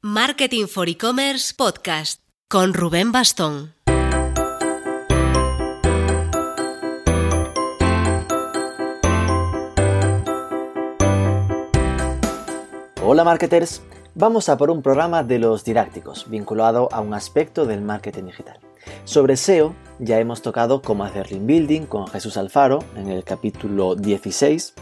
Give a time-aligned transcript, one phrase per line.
[0.00, 3.74] Marketing for E-Commerce Podcast con Rubén Bastón.
[13.02, 13.82] Hola marketers,
[14.14, 18.60] vamos a por un programa de los didácticos vinculado a un aspecto del marketing digital.
[19.02, 23.96] Sobre SEO ya hemos tocado cómo hacer link building con Jesús Alfaro en el capítulo
[23.96, 24.74] 16,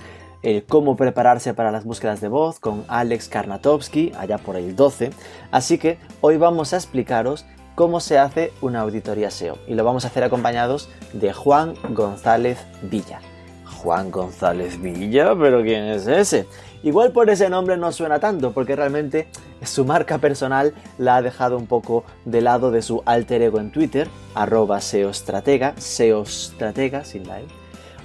[0.43, 5.11] el cómo prepararse para las búsquedas de voz con Alex Karnatowski allá por el 12,
[5.51, 10.05] así que hoy vamos a explicaros cómo se hace una auditoría SEO y lo vamos
[10.05, 13.21] a hacer acompañados de Juan González Villa.
[13.65, 16.47] Juan González Villa, pero ¿quién es ese?
[16.83, 19.29] Igual por ese nombre no suena tanto, porque realmente
[19.63, 23.73] su marca personal la ha dejado un poco de lado de su alter ego en
[23.73, 27.45] Twitter, arroba seostratega, seostratega sin la E,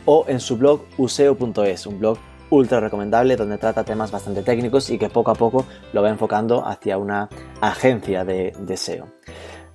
[0.06, 2.18] o en su blog useo.es, un blog
[2.50, 6.68] ultra recomendable donde trata temas bastante técnicos y que poco a poco lo va enfocando
[6.68, 7.30] hacia una
[7.62, 9.08] agencia de, de SEO.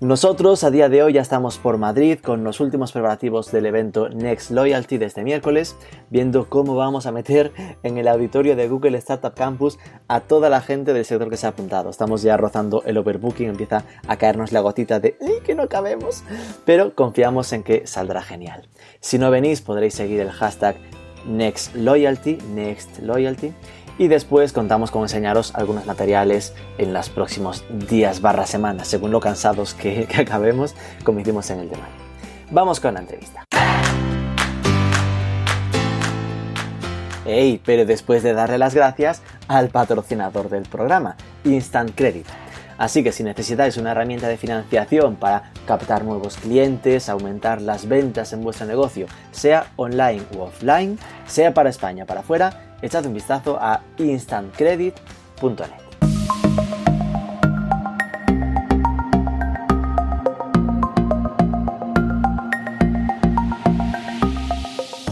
[0.01, 4.11] Nosotros a día de hoy ya estamos por Madrid con los últimos preparativos del evento
[4.11, 5.75] Next Loyalty de este miércoles,
[6.11, 7.51] viendo cómo vamos a meter
[7.83, 11.47] en el auditorio de Google Startup Campus a toda la gente del sector que se
[11.47, 11.89] ha apuntado.
[11.89, 16.25] Estamos ya rozando el overbooking, empieza a caernos la gotita de que no cabemos!
[16.67, 18.69] Pero confiamos en que saldrá genial.
[19.01, 20.77] Si no venís podréis seguir el hashtag
[21.27, 23.55] Next Loyalty, Next Loyalty
[23.99, 29.21] y después contamos con enseñaros algunos materiales en los próximos días barra semanas, según lo
[29.21, 31.89] cansados que, acabemos, como hicimos en el tema.
[32.51, 33.45] Vamos con la entrevista.
[37.25, 42.27] Ey, pero después de darle las gracias al patrocinador del programa, Instant Credit.
[42.79, 48.33] Así que si necesitáis una herramienta de financiación para captar nuevos clientes, aumentar las ventas
[48.33, 53.59] en vuestro negocio, sea online u offline, sea para España, para afuera, echad un vistazo
[53.61, 55.87] a instantcredit.net.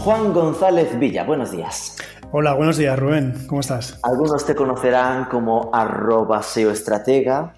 [0.03, 1.97] Juan González Villa, buenos días.
[2.31, 3.99] Hola, buenos días Rubén, ¿cómo estás?
[4.03, 7.53] Algunos te conocerán como arroba SEOestratega,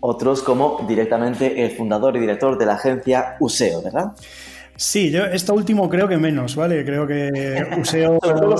[0.00, 4.12] otros como directamente el fundador y director de la agencia Useo, ¿verdad?
[4.76, 6.84] Sí, yo esto último creo que menos, ¿vale?
[6.84, 7.30] Creo que
[7.78, 8.18] Useo...
[8.22, 8.56] Sobre todo.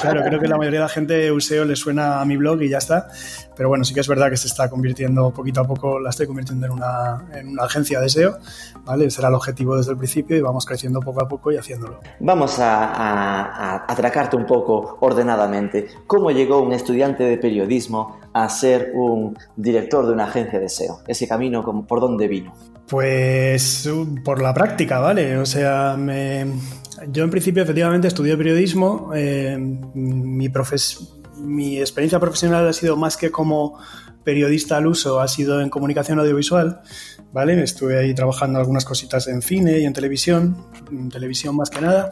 [0.00, 2.68] Claro, creo que la mayoría de la gente Useo le suena a mi blog y
[2.68, 3.08] ya está.
[3.56, 6.26] Pero bueno, sí que es verdad que se está convirtiendo poquito a poco, la estoy
[6.26, 8.38] convirtiendo en una, en una agencia de SEO,
[8.84, 9.06] ¿vale?
[9.06, 12.00] Ese era el objetivo desde el principio y vamos creciendo poco a poco y haciéndolo.
[12.20, 15.88] Vamos a, a, a atracarte un poco ordenadamente.
[16.06, 21.00] ¿Cómo llegó un estudiante de periodismo a ser un director de una agencia de SEO?
[21.06, 22.54] Ese camino, ¿por dónde vino?
[22.92, 23.88] Pues
[24.22, 25.38] por la práctica, ¿vale?
[25.38, 26.44] O sea, me...
[27.08, 29.56] yo en principio efectivamente estudié periodismo, eh,
[29.94, 30.50] mi,
[31.38, 33.78] mi experiencia profesional ha sido más que como
[34.24, 36.82] periodista al uso, ha sido en comunicación audiovisual,
[37.32, 37.62] ¿vale?
[37.62, 42.10] Estuve ahí trabajando algunas cositas en cine y en televisión, en televisión más que nada,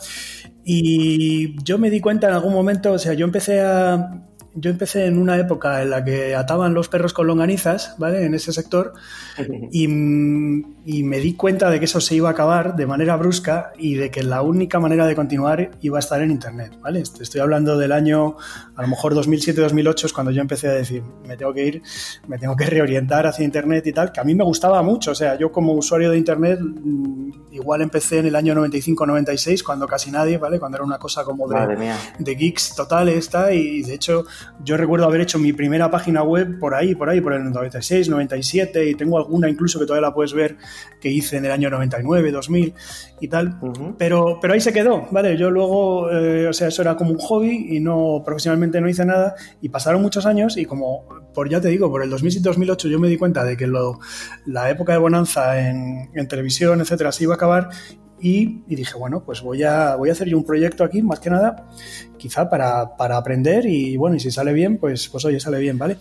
[0.65, 5.07] y yo me di cuenta en algún momento, o sea, yo empecé a yo empecé
[5.07, 8.25] en una época en la que ataban los perros con longanizas, ¿vale?
[8.25, 8.95] En ese sector,
[9.71, 13.73] y, y, me di cuenta de que eso se iba a acabar de manera brusca
[13.79, 17.01] y de que la única manera de continuar iba a estar en Internet, ¿vale?
[17.01, 18.37] Estoy hablando del año,
[18.77, 21.83] a lo mejor 2007-2008 es cuando yo empecé a decir, me tengo que ir,
[22.27, 25.15] me tengo que reorientar hacia Internet y tal, que a mí me gustaba mucho, o
[25.15, 26.61] sea, yo como usuario de Internet
[27.53, 30.59] igual empecé en el año 95-96, cuando casi nadie, ¿vale?
[30.59, 34.25] Cuando era una cosa como de, de geeks totales, esta, y de hecho
[34.65, 38.09] yo recuerdo haber hecho mi primera página web por ahí, por ahí, por el 96,
[38.09, 40.57] 97, y tengo alguna incluso que todavía la puedes ver
[41.01, 42.75] que hice en el año 99, 2000
[43.21, 43.95] y tal, uh -huh.
[43.99, 45.37] pero, pero ahí se quedó, ¿vale?
[45.37, 49.05] Yo luego, eh, o sea, eso era como un hobby y no, profesionalmente no hice
[49.05, 52.99] nada, y pasaron muchos años y como, por ya te digo, por el 2007-2008 yo
[52.99, 53.99] me di cuenta de que lo,
[54.47, 57.69] la época de bonanza en, en televisión, etcétera, se iba a acabar
[58.21, 61.21] y, y, dije, bueno, pues voy a, voy a hacer yo un proyecto aquí, más
[61.21, 61.69] que nada,
[62.17, 65.79] quizá para, para, aprender y bueno, y si sale bien, pues, pues oye, sale bien,
[65.79, 65.97] ¿vale?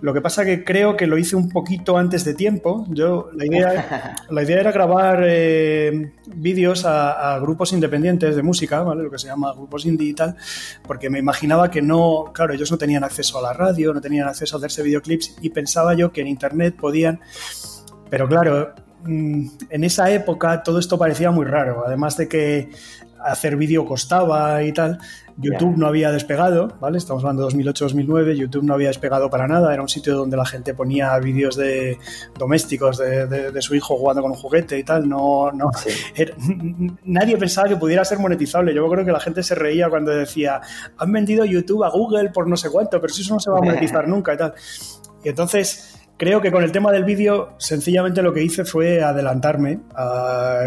[0.00, 2.86] Lo que pasa que creo que lo hice un poquito antes de tiempo.
[2.90, 8.82] Yo, la idea, la idea era grabar eh, vídeos a, a, grupos independientes de música,
[8.82, 9.04] ¿vale?
[9.04, 10.36] Lo que se llama grupos indie y tal,
[10.84, 14.26] porque me imaginaba que no, claro, ellos no tenían acceso a la radio, no tenían
[14.26, 17.20] acceso a hacerse videoclips y pensaba yo que en internet podían,
[18.10, 18.74] pero claro,
[19.06, 22.70] en esa época todo esto parecía muy raro, además de que
[23.24, 24.98] hacer vídeo costaba y tal.
[25.38, 25.78] YouTube yeah.
[25.78, 26.98] no había despegado, ¿vale?
[26.98, 30.44] Estamos hablando de 2008-2009, YouTube no había despegado para nada, era un sitio donde la
[30.44, 31.98] gente ponía vídeos de
[32.38, 35.88] domésticos de, de, de, su hijo jugando con un juguete y tal, no, no, sí.
[36.14, 36.34] era,
[37.04, 40.60] nadie pensaba que pudiera ser monetizable, yo creo que la gente se reía cuando decía,
[40.98, 43.56] han vendido YouTube a Google por no sé cuánto, pero si eso no se va
[43.56, 44.52] a monetizar nunca y tal.
[45.24, 45.91] Y entonces
[46.22, 50.60] creo que con el tema del vídeo, sencillamente lo que hice fue adelantarme, a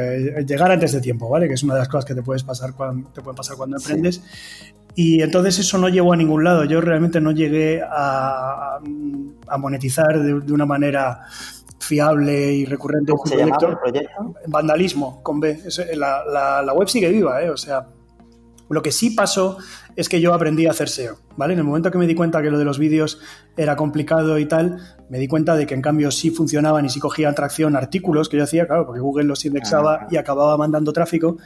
[0.46, 1.48] llegar antes de tiempo, ¿vale?
[1.48, 3.78] Que es una de las cosas que te, puedes pasar cuando, te pueden pasar cuando
[3.78, 4.22] emprendes.
[4.96, 6.66] Y entonces eso no llevó a ningún lado.
[6.66, 8.80] Yo realmente no llegué a,
[9.58, 11.22] monetizar de, una manera
[11.80, 13.14] fiable y recurrente.
[13.14, 14.36] ¿Cómo se llamaba el proyecto?
[14.48, 15.58] Vandalismo, con B.
[15.96, 17.50] La, la, web sigue viva, ¿eh?
[17.50, 17.88] O sea,
[18.70, 19.58] lo que sí pasó
[19.96, 21.54] es que yo aprendí a hacer SEO, ¿vale?
[21.54, 23.20] En el momento que me di cuenta que lo de los vídeos
[23.56, 24.78] era complicado y tal,
[25.10, 28.38] me di cuenta de que en cambio sí funcionaban y sí cogían tracción artículos que
[28.38, 30.08] yo hacía, claro, porque Google los indexaba ah.
[30.10, 31.38] y acababa mandando tráfico.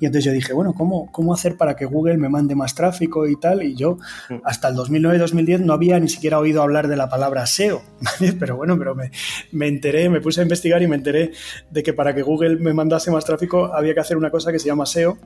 [0.00, 3.28] Y entonces yo dije, bueno, ¿cómo, ¿cómo hacer para que Google me mande más tráfico
[3.28, 3.62] y tal?
[3.62, 3.98] Y yo
[4.42, 8.32] hasta el 2009-2010 no había ni siquiera oído hablar de la palabra SEO, ¿vale?
[8.32, 9.12] Pero bueno, pero me,
[9.52, 11.30] me enteré, me puse a investigar y me enteré
[11.70, 14.58] de que para que Google me mandase más tráfico había que hacer una cosa que
[14.58, 15.16] se llama SEO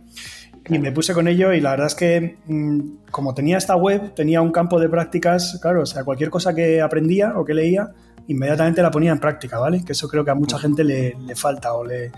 [0.69, 4.14] y me puse con ello y la verdad es que mm, como tenía esta web,
[4.14, 7.90] tenía un campo de prácticas, claro, o sea, cualquier cosa que aprendía o que leía,
[8.26, 9.84] inmediatamente la ponía en práctica, ¿vale?
[9.84, 12.12] Que eso creo que a mucha gente le, falta o le...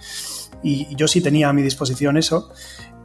[0.62, 2.52] Y, yo sí tenía a mi disposición eso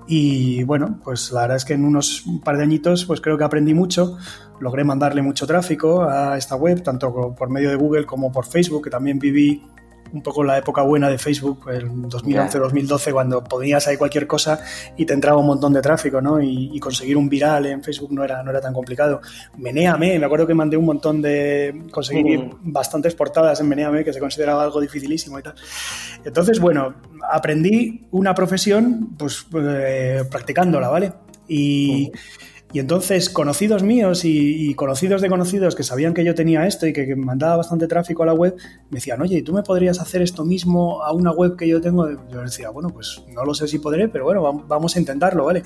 [0.07, 3.43] y bueno, pues la verdad es que en unos par de añitos pues creo que
[3.43, 4.17] aprendí mucho,
[4.59, 8.83] logré mandarle mucho tráfico a esta web, tanto por medio de Google como por Facebook,
[8.83, 9.63] que también viví
[10.13, 14.59] un poco la época buena de Facebook, el 2011-2012, cuando podías ahí cualquier cosa
[14.97, 16.41] y te entraba un montón de tráfico, ¿no?
[16.41, 19.19] Y, conseguir un viral en Facebook no era, no era tan complicado.
[19.57, 21.83] Meneame, me acuerdo que mandé un montón de...
[21.89, 22.71] conseguir mm.
[22.71, 25.55] bastantes portadas en Meneame, que se consideraba algo dificilísimo y tal.
[26.23, 26.93] Entonces, bueno,
[27.31, 31.13] aprendí una profesión, pues, eh, practicándola, ¿vale?
[31.47, 32.11] Y...
[32.13, 32.45] Mm.
[32.73, 36.93] Y entonces conocidos míos y, conocidos de conocidos que sabían que yo tenía esto y
[36.93, 38.55] que, mandaba bastante tráfico a la web,
[38.89, 42.09] me decían, oye, ¿tú me podrías hacer esto mismo a una web que yo tengo?
[42.29, 45.63] Yo decía, bueno, pues no lo sé si podré, pero bueno, vamos a intentarlo, ¿vale?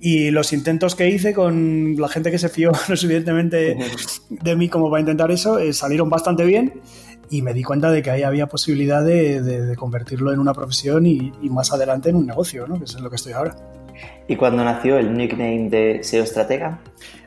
[0.00, 3.76] Y los intentos que hice con la gente que se fió lo suficientemente
[4.28, 6.80] de mí como para intentar eso, eh, salieron bastante bien
[7.30, 11.32] y me di cuenta de que ahí había posibilidad de, convertirlo en una profesión y,
[11.50, 12.78] más adelante en un negocio, ¿no?
[12.78, 13.56] que es en lo que estoy ahora.
[14.28, 16.80] ¿Y cuándo nació el nickname de SEO Estratega?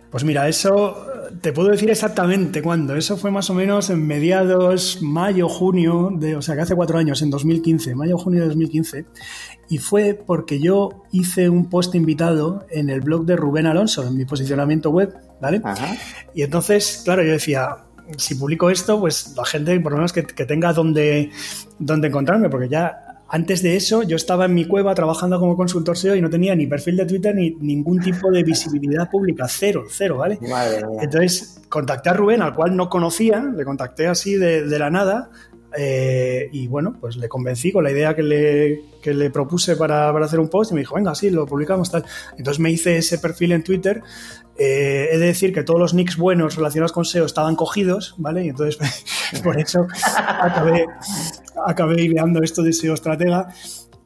[0.09, 1.05] Pues mira, eso
[1.41, 2.95] te puedo decir exactamente cuándo.
[2.95, 6.97] Eso fue más o menos en mediados mayo, junio, de, o sea que hace cuatro
[6.97, 9.05] años, en 2015, mayo, junio de 2015.
[9.69, 14.15] Y fue porque yo hice un post invitado en el blog de Rubén Alonso, en
[14.15, 15.61] mi posicionamiento web, ¿vale?
[16.33, 17.75] Y entonces, claro, yo decía,
[18.15, 21.31] si publico esto, pues la gente por lo menos que, tenga donde,
[21.79, 25.97] donde encontrarme, porque ya antes de eso, yo estaba en mi cueva trabajando como consultor
[25.97, 29.85] SEO y no tenía ni perfil de Twitter ni ningún tipo de visibilidad pública, cero,
[29.89, 30.39] cero, ¿vale?
[31.01, 35.29] Entonces, contacté a Rubén, al cual no conocía, le contacté así de, la nada,
[35.77, 40.11] eh, y bueno, pues le convencí con la idea que le, que le propuse para,
[40.13, 42.05] para, hacer un post y me dijo, venga, sí, lo publicamos tal.
[42.37, 44.01] Entonces me hice ese perfil en Twitter
[44.59, 48.45] eh, he de decir que todos los nicks buenos relacionados con SEO estaban cogidos, ¿vale?
[48.45, 48.77] Y entonces
[49.43, 50.85] por eso acabé,
[51.65, 53.49] acabé ideando esto de SEO estratega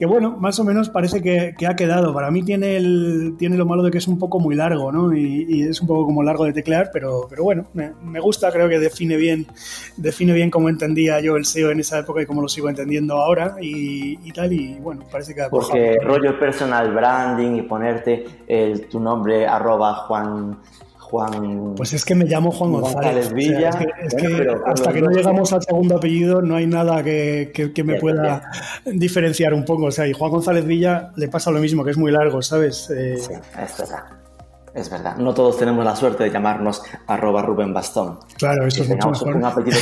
[0.02, 2.12] que bueno, más o menos parece que, ha quedado.
[2.12, 5.16] Para mí tiene, el, tiene lo malo de que es un poco muy largo, ¿no?
[5.16, 8.80] Y, es un poco como largo de teclear, pero, pero bueno, me, gusta, creo que
[8.80, 9.46] define bien,
[9.98, 13.14] define bien cómo entendía yo el SEO en esa época y cómo lo sigo entendiendo
[13.16, 15.44] ahora y, tal, y bueno, parece que...
[15.52, 20.58] Porque rollo personal branding y ponerte el, tu nombre arroba Juan
[21.12, 21.76] Juan.
[21.76, 23.34] Pues es que me llamo Juan González.
[23.34, 23.70] Villa.
[24.02, 28.50] es que, hasta que no llegamos al segundo apellido no hay nada que, me pueda
[28.86, 29.86] diferenciar un poco.
[29.86, 32.90] O sea, y Juan González Villa le pasa lo mismo, que es muy largo, ¿sabes?
[32.90, 34.04] Eh, sí, es verdad.
[34.74, 38.20] Es verdad, no todos tenemos la suerte de llamarnos arroba Rubén Bastón.
[38.38, 39.36] Claro, eso es mucho mejor.
[39.36, 39.78] Un apellido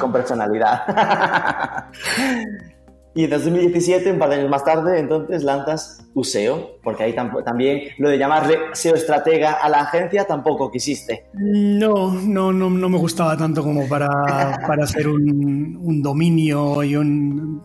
[0.00, 0.82] con personalidad.
[3.14, 7.82] Y en 2017, un par de años más tarde, entonces lanzas USEO, porque ahí también
[7.98, 11.24] lo de llamarle SEO estratega a la agencia tampoco quisiste.
[11.34, 14.08] No, no, no, no me gustaba tanto como para,
[14.66, 17.62] para hacer un, un, dominio y un.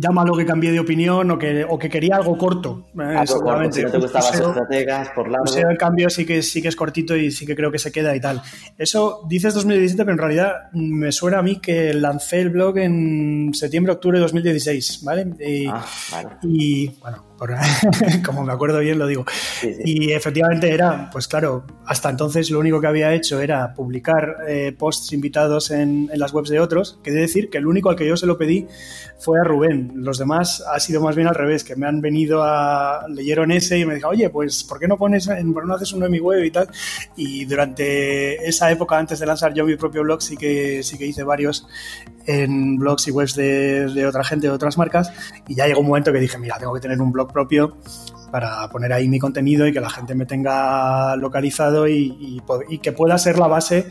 [0.00, 2.86] Llámalo que cambié de opinión o que, o que quería algo corto.
[2.98, 3.24] Eh,
[3.70, 5.56] si no te gustaba SEO, estrategas por largo.
[5.56, 8.14] En cambio, sí que, sí que es cortito y sí que creo que se queda
[8.14, 8.42] y tal.
[8.76, 13.50] Eso dices 2017, pero en realidad me suena a mí que lancé el blog en
[13.52, 14.22] septiembre-octubre de
[14.68, 15.68] 2016 ¿vale?
[15.70, 15.86] Ah,
[16.42, 17.27] y, bueno,
[18.26, 19.24] como me acuerdo bien lo digo.
[19.84, 24.74] Y efectivamente era, pues claro, hasta entonces lo único que había hecho era publicar eh,
[24.76, 26.98] posts invitados en, las webs de otros.
[27.02, 28.66] Que decir que el único al que yo se lo pedí
[29.18, 29.92] fue a Rubén.
[29.94, 33.78] Los demás ha sido más bien al revés, que me han venido a, leyeron ese
[33.78, 36.20] y me dijo, oye, pues ¿por qué no pones, por no haces uno en mi
[36.20, 36.68] web y tal?
[37.16, 41.06] Y durante esa época, antes de lanzar yo mi propio blog, sí que, sí que
[41.06, 41.66] hice varios
[42.26, 45.12] en blogs y webs de, de otra gente, de otras marcas.
[45.46, 47.76] Y ya llegó un momento que dije, mira, tengo que tener un blog propio
[48.30, 52.42] para poner ahí mi contenido y que la gente me tenga localizado y,
[52.82, 53.90] que pueda ser la base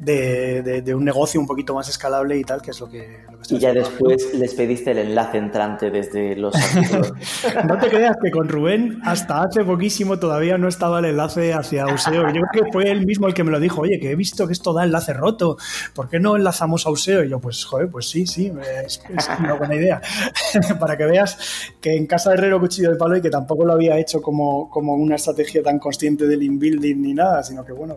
[0.00, 3.60] de, un negocio un poquito más escalable y tal, que es lo que, estoy Y
[3.60, 6.54] ya después les pediste el enlace entrante desde los
[7.68, 11.86] no te creas que con Rubén hasta hace poquísimo todavía no estaba el enlace hacia
[11.86, 12.30] Useo.
[12.32, 14.46] Yo creo que fue él mismo el que me lo dijo, oye, que he visto
[14.46, 15.58] que esto da enlace roto,
[15.94, 17.24] ¿por qué no enlazamos a Useo?
[17.24, 18.52] Y yo, pues, joder, pues sí, sí,
[18.84, 19.02] es,
[19.38, 20.00] una buena idea.
[20.80, 21.38] Para que veas
[21.80, 24.70] que en casa de Herrero Cuchillo de Palo y que tampoco lo había hecho como,
[24.70, 27.94] como una estrategia tan consciente del inbuilding ni nada, sino que, bueno,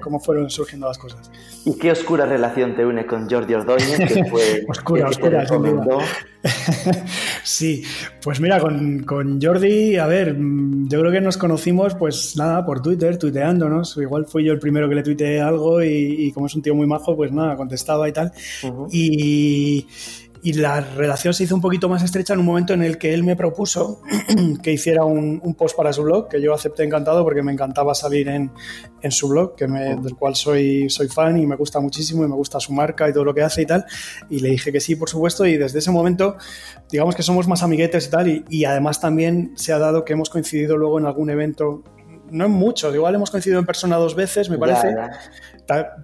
[0.00, 1.30] cómo fueron surgiendo las cosas.
[1.64, 3.98] ¿Y qué oscura relación te une con Jordi Ordóñez?
[3.98, 5.46] Que fue oscura, oscura,
[7.44, 7.82] sí,
[8.22, 12.80] pues mira, con, con, Jordi, a ver, yo creo que nos conocimos, pues nada, por
[12.80, 13.98] Twitter, tuiteándonos.
[13.98, 16.86] Igual fui yo el primero que le tuiteé algo y, como es un tío muy
[16.86, 18.32] majo, pues nada, contestaba y tal.
[18.90, 19.86] Y
[20.42, 23.12] y la relación se hizo un poquito más estrecha en un momento en el que
[23.12, 24.00] él me propuso
[24.62, 28.28] que hiciera un, post para su blog, que yo acepté encantado porque me encantaba salir
[28.28, 28.50] en,
[29.02, 32.28] en su blog, que me, del cual soy, soy fan y me gusta muchísimo y
[32.28, 33.84] me gusta su marca y todo lo que hace y tal.
[34.30, 36.36] Y le dije que sí, por supuesto, y desde ese momento,
[36.90, 40.14] digamos que somos más amiguetes y tal, y, y además también se ha dado que
[40.14, 41.82] hemos coincidido luego en algún evento
[42.30, 44.94] no en muchos, igual hemos coincidido en persona dos veces, me parece.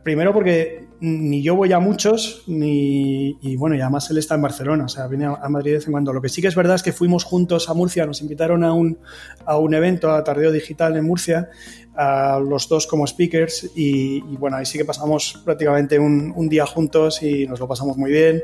[0.03, 3.37] Primero porque ni yo voy a muchos, ni.
[3.41, 5.87] Y bueno, y además él está en Barcelona, o sea, viene a, Madrid de vez
[5.87, 6.13] en cuando.
[6.13, 8.73] Lo que sí que es verdad es que fuimos juntos a Murcia, nos invitaron a
[8.73, 8.99] un,
[9.45, 11.51] a un evento, a Tardeo Digital en Murcia,
[11.95, 16.49] a los dos como speakers, y, y bueno, ahí sí que pasamos prácticamente un, un
[16.49, 18.43] día juntos y nos lo pasamos muy bien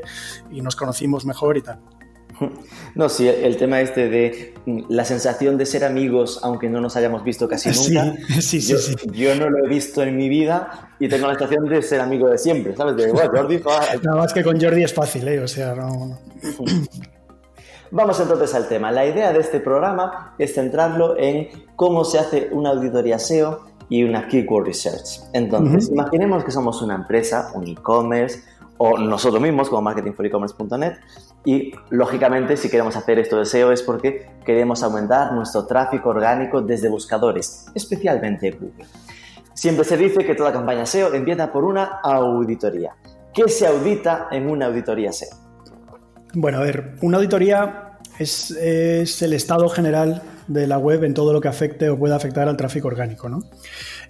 [0.51, 1.79] y nos conocimos mejor y tal.
[2.95, 4.53] No, sí, el tema este de
[4.87, 8.15] la sensación de ser amigos aunque no nos hayamos visto casi nunca.
[8.41, 11.33] Sí, sí, yo, sí, yo, no lo he visto en mi vida y tengo la
[11.33, 12.95] sensación de ser amigo de siempre, ¿sabes?
[12.95, 13.57] De, bueno, Jordi...
[14.03, 15.39] Nada más que con Jordi es fácil, ¿eh?
[15.39, 16.19] O sea, no...
[17.91, 18.91] Vamos entonces al tema.
[18.91, 24.03] La idea de este programa es centrarlo en cómo se hace una auditoría SEO y
[24.03, 25.21] una keyword research.
[25.31, 28.41] Entonces, imaginemos que somos una empresa, un e-commerce,
[28.79, 30.93] o nosotros mismos como marketingforecommerce.net
[31.45, 36.61] y lógicamente si queremos hacer esto de SEO es porque queremos aumentar nuestro tráfico orgánico
[36.61, 38.85] desde buscadores, especialmente Google.
[39.53, 42.95] Siempre se dice que toda campaña SEO empieza por una auditoría.
[43.33, 45.37] ¿Qué se audita en una auditoría SEO?
[46.33, 51.41] Bueno, a ver, una auditoría es, el estado general de la web en todo lo
[51.41, 53.39] que afecte o pueda afectar al tráfico orgánico, ¿no?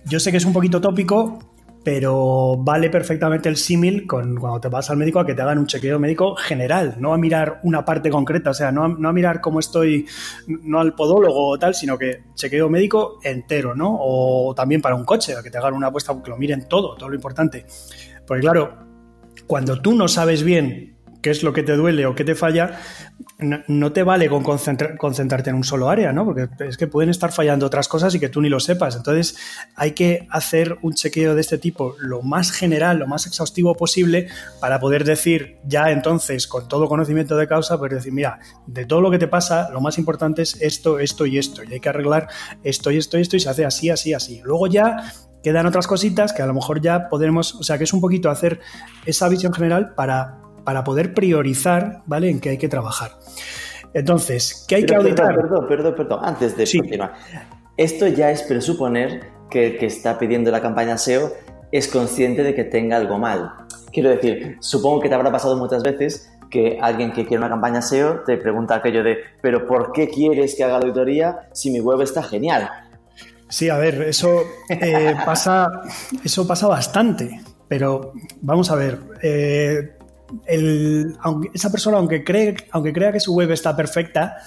[0.06, 1.40] Yo sé que es un poquito tópico,
[1.84, 5.60] pero vale perfectamente el símil con cuando te vas al médico a que te hagan
[5.60, 9.42] un chequeo médico general, no a mirar una parte concreta, o sea, no a, mirar
[9.42, 10.08] cómo estoy,
[10.48, 13.98] no al podólogo o tal, sino que chequeo médico entero, ¿no?
[14.00, 16.96] O también para un coche, a que te hagan una apuesta, que lo miren todo,
[16.96, 17.66] todo lo importante.
[18.26, 18.78] Porque claro,
[19.46, 22.80] cuando tú no sabes bien qué es lo que te duele o qué te falla,
[23.40, 26.26] no, te vale con concentrarte en un solo área, ¿no?
[26.26, 28.96] Porque es que pueden estar fallando otras cosas y que tú ni lo sepas.
[28.96, 29.38] Entonces
[29.76, 34.28] hay que hacer un chequeo de este tipo lo más general, lo más exhaustivo posible
[34.60, 39.02] para poder decir ya entonces, con todo conocimiento de causa, pues decir, mira, de todo
[39.02, 41.64] lo que te pasa, lo más importante es esto, esto y esto.
[41.64, 42.28] Y hay que arreglar
[42.64, 44.42] esto y esto y esto y se hace así, así, así.
[44.44, 47.94] Luego ya quedan otras cositas que a lo mejor ya podremos, o sea, que es
[47.94, 48.60] un poquito hacer
[49.06, 52.30] esa visión general para para poder priorizar, ¿vale?
[52.30, 53.12] En qué hay que trabajar.
[53.94, 55.36] Entonces, ¿qué hay que auditar?
[55.36, 57.14] Perdón, perdón, perdón, antes de continuar.
[57.78, 61.32] Esto ya es presuponer que el que está pidiendo la campaña SEO
[61.72, 63.52] es consciente de que tenga algo mal.
[63.92, 67.82] Quiero decir, supongo que te habrá pasado muchas veces que alguien que quiere una campaña
[67.82, 71.80] SEO te pregunta aquello de, pero ¿por qué quieres que haga la auditoría si mi
[71.80, 72.70] web está genial?
[73.50, 75.68] Sí, a ver, eso eh, pasa,
[76.24, 79.98] eso pasa bastante, pero vamos a ver, eh,
[80.48, 84.38] esa persona, aunque, cree, aunque crea que su web está perfecta,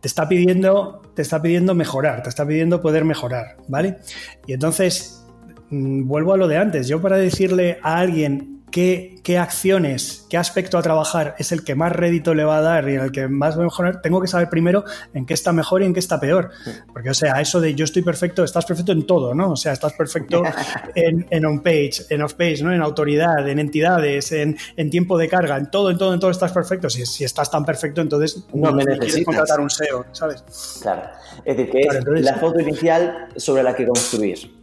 [0.00, 3.98] te está pidiendo, te está pidiendo mejorar, te está pidiendo poder mejorar, ¿vale?
[4.46, 5.24] Y entonces,
[5.70, 10.78] mm, vuelvo a lo de antes, yo para decirle a alguien qué, acciones, qué aspecto
[10.78, 13.56] a trabajar es el que más rédito le va a dar y el que más
[13.56, 16.18] va a mejorar, tengo que saber primero en qué está mejor y en qué está
[16.18, 16.50] peor.
[16.92, 19.52] Porque, o sea, eso de yo estoy perfecto, estás perfecto en todo, ¿no?
[19.52, 20.42] O sea, estás perfecto
[20.94, 22.72] en, en on-page, en off-page, ¿no?
[22.72, 24.56] En autoridad, en entidades, en,
[24.90, 26.90] tiempo de carga, en todo, en todo, en todo estás perfecto.
[26.90, 30.42] Si, si estás tan perfecto, entonces no, me necesitas contratar un SEO, ¿sabes?
[30.82, 31.02] Claro.
[31.44, 34.61] Es decir, que es la foto inicial sobre la que construir.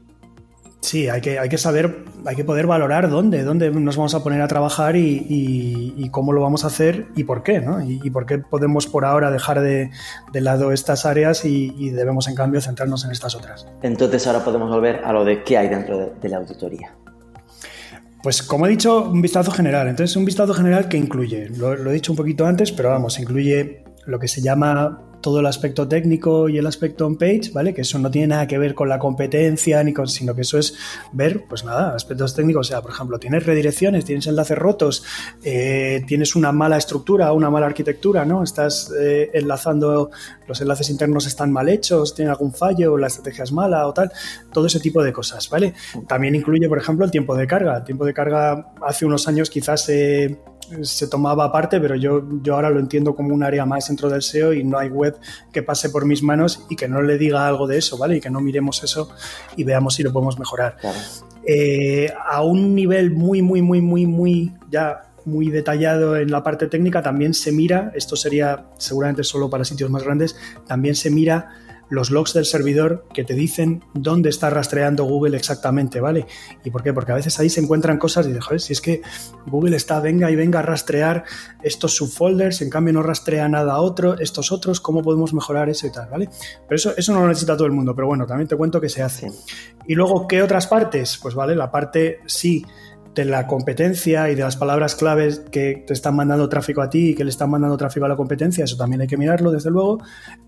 [0.81, 4.23] Sí, hay que, hay que saber, hay que poder valorar dónde, dónde nos vamos a
[4.23, 7.81] poner a trabajar y, cómo lo vamos a hacer y por qué, ¿no?
[7.81, 9.91] Y, por qué podemos por ahora dejar de,
[10.33, 13.67] lado estas áreas y, debemos en cambio centrarnos en estas otras.
[13.81, 16.95] Entonces ahora podemos volver a lo de qué hay dentro de, la auditoría.
[18.23, 19.87] Pues como he dicho, un vistazo general.
[19.87, 23.17] Entonces, un vistazo general que incluye, lo, lo, he dicho un poquito antes, pero vamos,
[23.17, 27.73] incluye lo que se llama todo el aspecto técnico y el aspecto on-page, ¿vale?
[27.73, 30.57] Que eso no tiene nada que ver con la competencia, ni con, sino que eso
[30.57, 30.75] es
[31.11, 32.67] ver, pues nada, aspectos técnicos.
[32.67, 35.03] O sea, por ejemplo, tienes redirecciones, tienes enlaces rotos,
[35.43, 38.43] eh, tienes una mala estructura, una mala arquitectura, ¿no?
[38.43, 40.11] Estás eh, enlazando,
[40.47, 44.11] los enlaces internos están mal hechos, tiene algún fallo, la estrategia es mala o tal,
[44.51, 45.73] todo ese tipo de cosas, ¿vale?
[46.07, 47.77] También incluye, por ejemplo, el tiempo de carga.
[47.77, 50.39] El tiempo de carga hace unos años quizás eh,
[50.81, 54.21] se tomaba aparte, pero yo, yo ahora lo entiendo como un área más dentro del
[54.21, 55.17] SEO y no hay web
[55.51, 58.17] que pase por mis manos y que no le diga algo de eso, ¿vale?
[58.17, 59.09] Y que no miremos eso
[59.55, 60.77] y veamos si lo podemos mejorar.
[61.45, 66.67] Eh, a un nivel muy, muy, muy, muy, muy ya muy detallado en la parte
[66.67, 70.35] técnica, también se mira, esto sería seguramente solo para sitios más grandes,
[70.67, 71.49] también se mira
[71.89, 76.27] los logs del servidor que te dicen dónde está rastreando Google exactamente, ¿vale?
[76.63, 76.93] ¿Y por qué?
[76.93, 79.01] Porque a veces ahí se encuentran cosas y dices, joder, si es que
[79.47, 81.23] Google está, venga y venga a rastrear
[81.63, 85.91] estos subfolders, en cambio no rastrea nada otro, estos otros, ¿cómo podemos mejorar eso y
[85.91, 86.29] tal, ¿vale?
[86.67, 88.89] Pero eso, eso no lo necesita todo el mundo, pero bueno, también te cuento que
[88.89, 89.31] se hace.
[89.87, 91.17] Y luego, ¿qué otras partes?
[91.17, 92.65] Pues vale, la parte sí
[93.15, 97.09] de la competencia y de las palabras claves que te están mandando tráfico a ti
[97.09, 99.71] y que le están mandando tráfico a la competencia, eso también hay que mirarlo, desde
[99.71, 99.99] luego.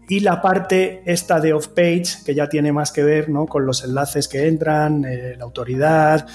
[0.07, 3.45] Y la parte esta de off-page, que ya tiene más que ver ¿no?
[3.45, 6.27] con los enlaces que entran, eh, la autoridad,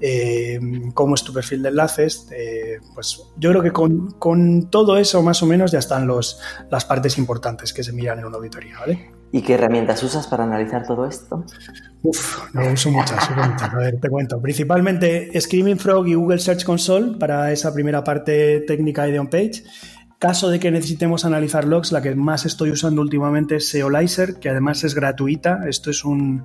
[0.00, 0.60] eh,
[0.94, 5.22] cómo es tu perfil de enlaces, eh, pues yo creo que con, con, todo eso
[5.22, 8.78] más o menos ya están los, las partes importantes que se miran en una auditoría,
[8.78, 9.21] ¿vale?
[9.34, 11.46] ¿Y qué herramientas usas para analizar todo esto?
[12.02, 14.40] Uf, no uso muchas, A ver, te cuento.
[14.42, 19.64] Principalmente Screaming Frog y Google Search Console para esa primera parte técnica y de on-page.
[20.18, 24.50] Caso de que necesitemos analizar logs, la que más estoy usando últimamente es Seolizer, que
[24.50, 25.62] además es gratuita.
[25.66, 26.44] Esto es un,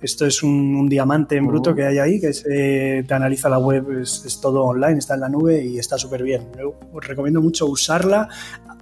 [0.00, 1.74] esto es un, diamante en bruto oh.
[1.74, 5.20] que hay ahí, que se, te analiza la web, es, es, todo online, está en
[5.20, 6.48] la nube y está súper bien.
[6.58, 8.28] Yo os recomiendo mucho usarla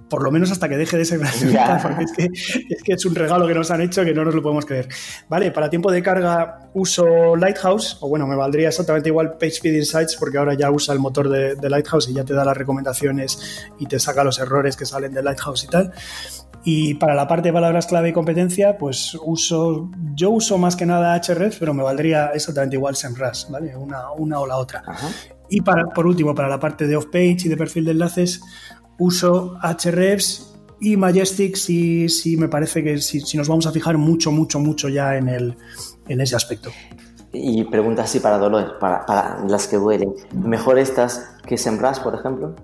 [0.09, 2.23] por lo menos hasta que deje de ser gratuita, porque es que,
[2.69, 4.87] es que, es un regalo que nos han hecho que no nos lo podemos creer.
[5.27, 10.15] Vale, para tiempo de carga uso Lighthouse, o bueno, me valdría exactamente igual PageSpeed Insights,
[10.17, 13.69] porque ahora ya usa el motor de, de, Lighthouse y ya te da las recomendaciones
[13.79, 15.93] y te saca los errores que salen de Lighthouse y tal.
[16.63, 20.85] Y para la parte de palabras clave y competencia, pues uso, yo uso más que
[20.85, 23.75] nada Hrefs, pero me valdría exactamente igual SEMrush, ¿vale?
[23.77, 24.83] Una, una o la otra.
[25.49, 28.41] Y para, por último, para la parte de off-page y de perfil de enlaces,
[28.99, 33.97] uso Hrefs y Majestic sí, sí me parece que si, si, nos vamos a fijar
[33.97, 35.55] mucho, mucho, mucho ya en, el,
[36.07, 36.69] en ese aspecto.
[37.33, 40.13] Y pregunta así para dolor, para, para las que duelen.
[40.33, 42.55] ¿Mejor estas que SEMrush, por ejemplo?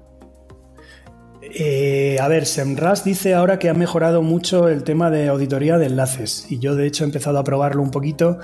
[1.58, 5.86] Eh, a ver, SEMrush dice ahora que ha mejorado mucho el tema de auditoría de
[5.86, 8.40] enlaces y yo de hecho he empezado a probarlo un poquito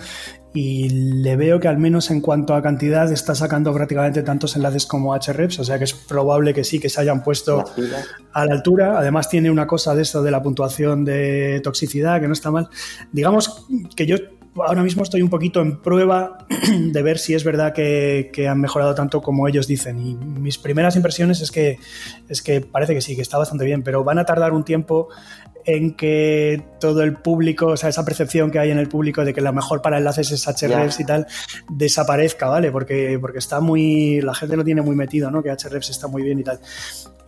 [0.54, 4.86] y le veo que al menos en cuanto a cantidad está sacando prácticamente tantos enlaces
[4.86, 7.64] como Hrefs, o sea que es probable que sí, que se hayan puesto
[8.34, 8.98] a la altura.
[8.98, 12.70] Además tiene una cosa de esto de la puntuación de toxicidad que no está mal.
[13.12, 14.18] Digamos que yo
[14.56, 16.46] ahora mismo estoy un poquito en prueba
[16.92, 20.00] de ver si es verdad que, han mejorado tanto como ellos dicen.
[20.06, 21.80] Y mis primeras impresiones es que,
[22.28, 25.10] es que parece que sí, que está bastante bien, pero van a tardar un tiempo
[25.66, 29.34] en que todo el público, o sea, esa percepción que hay en el público de
[29.34, 31.28] que lo mejor para enlaces es Hrefs y tal,
[31.70, 32.72] desaparezca, ¿vale?
[32.72, 34.22] Porque, porque está muy.
[34.22, 35.44] La gente lo tiene muy metido, ¿no?
[35.44, 36.60] Que Hrefs está muy bien y tal.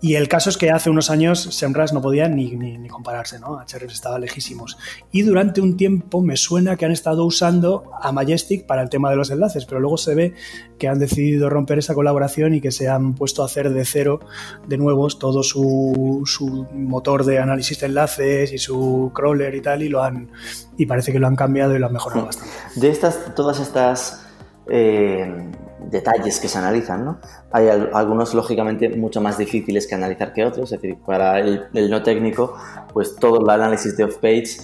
[0.02, 3.62] Y el caso es que hace unos años SEMrush no podía ni, ni, compararse, ¿no?
[3.62, 4.78] Hrefs estaba lejísimos.
[5.14, 9.10] Y durante un tiempo me suena que han estado usando a Majestic para el tema
[9.10, 10.34] de los enlaces, pero luego se ve
[10.78, 14.20] que han decidido romper esa colaboración y que se han puesto a hacer de cero
[14.68, 19.84] de nuevos todo su, su motor de análisis de enlaces y su crawler y tal,
[19.84, 20.30] y lo han
[20.78, 22.54] y parece que lo han cambiado y lo han mejorado bastante.
[22.76, 24.26] De estas, todas estas
[24.68, 25.52] eh,
[25.90, 27.20] detalles que se analizan, ¿no?
[27.52, 32.02] Hay algunos, lógicamente, mucho más difíciles que analizar que otros, es decir, para el, no
[32.02, 32.56] técnico,
[32.94, 34.58] pues todo el análisis de off-page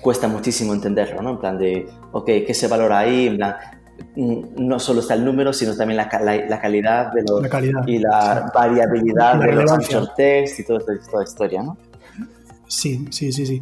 [0.00, 1.30] cuesta muchísimo entenderlo, ¿no?
[1.30, 3.28] En plan de, ok, ¿qué se valora ahí?
[3.28, 3.56] En plan,
[4.16, 6.08] mm, no solo está el número, sino también la,
[6.48, 11.62] la, calidad, de los, y la variabilidad de los anchor text y toda esta historia,
[11.62, 11.76] ¿no?
[12.72, 13.60] Sí, sí, sí, sí.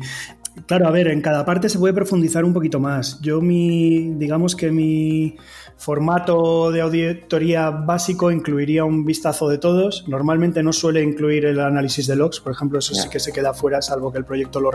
[0.67, 3.21] Claro, a ver, en cada parte se puede profundizar un poquito más.
[3.21, 5.37] Yo mi, digamos que mi
[5.77, 10.05] formato de auditoría básico incluiría un vistazo de todos.
[10.07, 13.53] Normalmente no suele incluir el análisis de logs, por ejemplo, eso sí que se queda
[13.53, 14.71] fuera, salvo que el proyecto lo,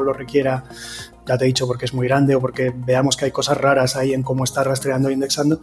[0.00, 0.64] lo, requiera,
[1.26, 3.96] ya te he dicho, porque es muy grande o porque veamos que hay cosas raras
[3.96, 5.60] ahí en cómo está rastreando e indexando.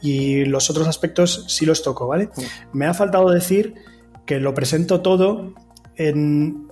[0.00, 2.30] Y los otros aspectos sí los toco, ¿vale?
[2.72, 3.74] Me ha faltado decir
[4.24, 5.54] que lo presento todo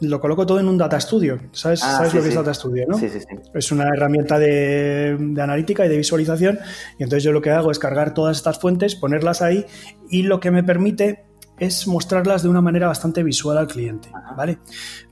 [0.01, 1.39] lo coloco todo en un Data Studio.
[1.53, 2.87] ¿Sabes, ah, ¿sabes lo que es Data Studio?
[2.89, 2.99] ¿no?
[2.99, 3.19] Sí, sí,
[3.55, 6.59] es una herramienta de, analítica y de visualización.
[6.99, 9.67] Y entonces yo lo que hago es cargar todas estas fuentes, ponerlas ahí
[10.09, 11.25] y lo que me permite
[11.59, 14.59] es mostrarlas de una manera bastante visual al cliente, ¿vale?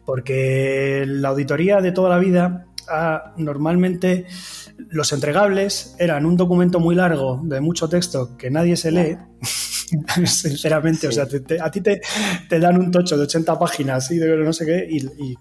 [0.05, 4.26] Porque la auditoría de toda la vida ah, normalmente
[4.90, 9.18] los entregables eran un documento muy largo de mucho texto que nadie se lee.
[10.27, 11.25] Sinceramente, o sea,
[11.61, 12.01] a ti te,
[12.59, 14.87] dan un tocho de 80 páginas y de no sé qué.
[14.90, 15.37] Y,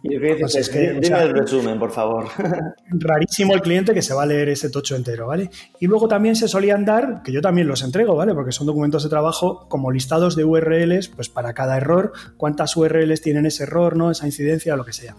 [0.58, 2.28] es que, dime el resumen, por favor.
[2.90, 5.50] Rarísimo el cliente que se va a leer ese tocho entero, ¿vale?
[5.80, 8.34] Y luego también se solían dar, que yo también los entrego, ¿vale?
[8.34, 13.22] Porque son documentos de trabajo como listados de URLs, pues para cada error, cuántas URLs
[13.22, 14.12] tienen ese error, ¿no?
[14.12, 15.16] Esa incidencia, lo que sea.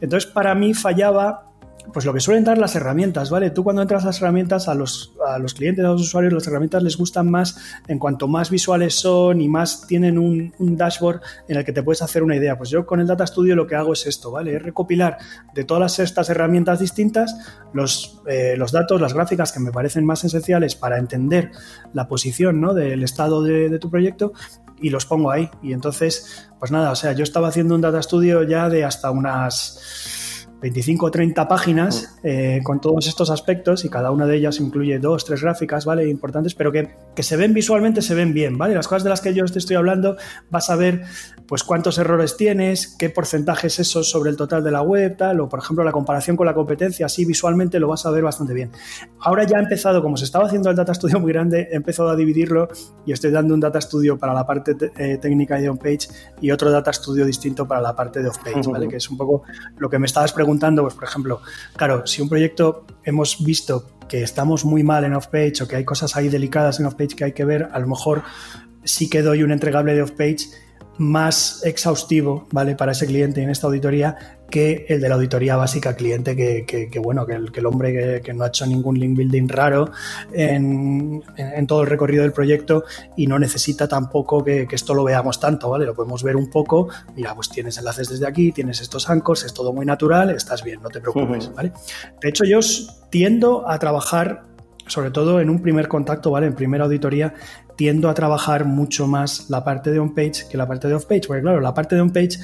[0.00, 1.51] Entonces, para mí fallaba
[1.92, 3.50] pues lo que suelen dar las herramientas, ¿vale?
[3.50, 6.82] Tú cuando entras las herramientas, a los, a los clientes, a los usuarios, las herramientas
[6.82, 7.56] les gustan más
[7.88, 12.02] en cuanto más visuales son y más tienen un, dashboard en el que te puedes
[12.02, 12.56] hacer una idea.
[12.56, 14.56] Pues yo con el Data Studio lo que hago es esto, ¿vale?
[14.56, 15.18] Es recopilar
[15.54, 17.36] de todas estas herramientas distintas
[17.72, 21.50] los, eh, los datos, las gráficas que me parecen más esenciales para entender
[21.92, 22.74] la posición, ¿no?
[22.74, 24.32] Del estado de, de tu proyecto
[24.80, 25.50] y los pongo ahí.
[25.62, 29.10] Y entonces, pues nada, o sea, yo estaba haciendo un Data Studio ya de hasta
[29.10, 30.21] unas
[30.62, 32.26] 25 o 30 páginas mm.
[32.26, 36.08] eh, con todos estos aspectos y cada una de ellas incluye dos, tres gráficas, ¿vale?
[36.08, 38.74] Importantes, pero que, que, se ven visualmente, se ven bien, ¿vale?
[38.74, 40.16] Las cosas de las que yo te estoy hablando,
[40.50, 41.02] vas a ver,
[41.48, 45.40] pues, cuántos errores tienes, qué porcentaje es eso sobre el total de la web, tal,
[45.40, 48.54] o, por ejemplo, la comparación con la competencia, así visualmente lo vas a ver bastante
[48.54, 48.70] bien.
[49.18, 52.08] Ahora ya he empezado, como se estaba haciendo el Data Studio muy grande, he empezado
[52.08, 52.68] a dividirlo
[53.04, 56.08] y estoy dando un Data Studio para la parte eh, técnica y de on-page
[56.40, 58.86] y otro Data Studio distinto para la parte de off-page, ¿vale?
[58.86, 59.42] Que es un poco
[59.76, 61.40] lo que me estabas preguntando pues por ejemplo,
[61.76, 65.84] claro, si un proyecto hemos visto que estamos muy mal en off-page o que hay
[65.84, 68.22] cosas ahí delicadas en off-page que hay que ver, a lo mejor
[68.84, 70.48] sí que doy un entregable de off-page
[70.98, 72.76] más exhaustivo, ¿vale?
[72.76, 77.24] Para ese cliente en esta auditoría que el de la auditoría básica cliente, que, bueno,
[77.26, 79.90] que el, hombre que, no ha hecho ningún link building raro
[80.30, 81.22] en,
[81.66, 82.84] todo el recorrido del proyecto
[83.16, 85.86] y no necesita tampoco que, esto lo veamos tanto, ¿vale?
[85.86, 89.54] Lo podemos ver un poco, mira, pues tienes enlaces desde aquí, tienes estos anchors, es
[89.54, 91.72] todo muy natural, estás bien, no te preocupes, ¿vale?
[92.20, 92.60] De hecho, yo
[93.08, 94.52] tiendo a trabajar
[94.86, 96.46] sobre todo en un primer contacto, ¿vale?
[96.46, 97.34] En primera auditoría,
[97.76, 101.42] tiendo a trabajar mucho más la parte de on-page que la parte de off-page, porque
[101.42, 102.38] claro, la parte de on-page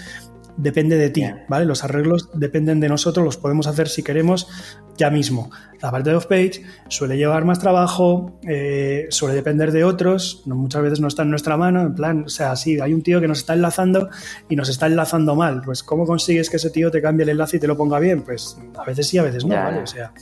[0.59, 1.65] depende de ti, ¿vale?
[1.65, 4.49] Los arreglos dependen de nosotros, los podemos hacer si queremos
[4.97, 5.51] ya mismo.
[5.81, 11.01] La parte de off-page suele llevar más trabajo, eh, suele depender de otros, muchas veces
[11.01, 13.39] no está en nuestra mano, en plan, o sea, sí, hay un tío que nos
[13.39, 14.09] está enlazando
[14.49, 17.59] y nos está enlazando mal, pues ¿cómo consigues que ese tío te cambie el enlace
[17.59, 18.23] y te lo ponga bien?
[18.23, 19.83] Pues a veces sí, a veces no, ¿vale?
[19.83, 20.13] O sea...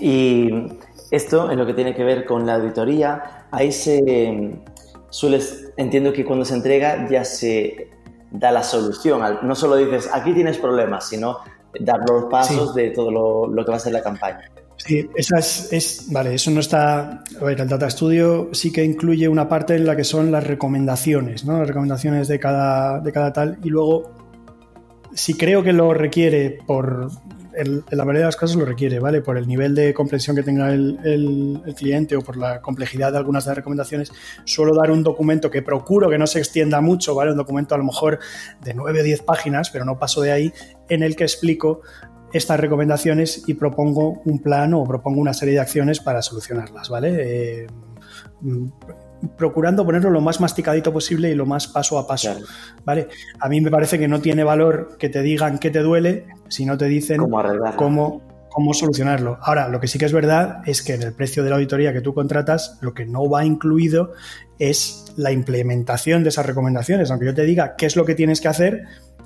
[0.00, 0.50] Y
[1.12, 4.58] esto, en lo que tiene que ver con la auditoría, ahí se
[5.10, 5.40] suele,
[5.76, 7.88] entiendo que cuando se entrega ya se
[8.30, 9.22] da la solución.
[9.42, 11.38] No solo dices, aquí tienes problemas, sino
[11.80, 14.50] dar los pasos de todo lo, que va a ser la campaña.
[14.76, 19.28] Sí, esa es, vale, eso no está, a ver, el Data Studio sí que incluye
[19.28, 21.58] una parte en la que son las recomendaciones, ¿no?
[21.58, 24.10] Las recomendaciones de cada, de cada tal y luego
[25.14, 27.08] si creo que lo requiere por,
[27.56, 29.20] en la mayoría de los casos lo requiere, ¿vale?
[29.20, 33.44] Por el nivel de comprensión que tenga el, cliente o por la complejidad de algunas
[33.44, 34.12] de las recomendaciones,
[34.44, 37.32] suelo dar un documento que procuro que no se extienda mucho, ¿vale?
[37.32, 38.18] Un documento a lo mejor
[38.62, 40.52] de 9 o 10 páginas, pero no paso de ahí,
[40.88, 41.80] en el que explico
[42.32, 47.16] estas recomendaciones y propongo un plan o propongo una serie de acciones para solucionarlas, ¿vale?
[47.62, 47.66] Eh,
[49.28, 52.36] procurando ponerlo lo más masticadito posible y lo más paso a paso.
[52.84, 53.08] ¿vale?
[53.40, 56.64] A mí me parece que no tiene valor que te digan qué te duele si
[56.64, 57.20] no te dicen
[57.76, 59.38] cómo, cómo, solucionarlo.
[59.40, 61.92] Ahora, lo que sí que es verdad es que en el precio de la auditoría
[61.92, 64.12] que tú contratas, lo que no va incluido
[64.58, 67.10] es la implementación de esas recomendaciones.
[67.10, 68.84] Aunque yo te diga qué es lo que tienes que hacer,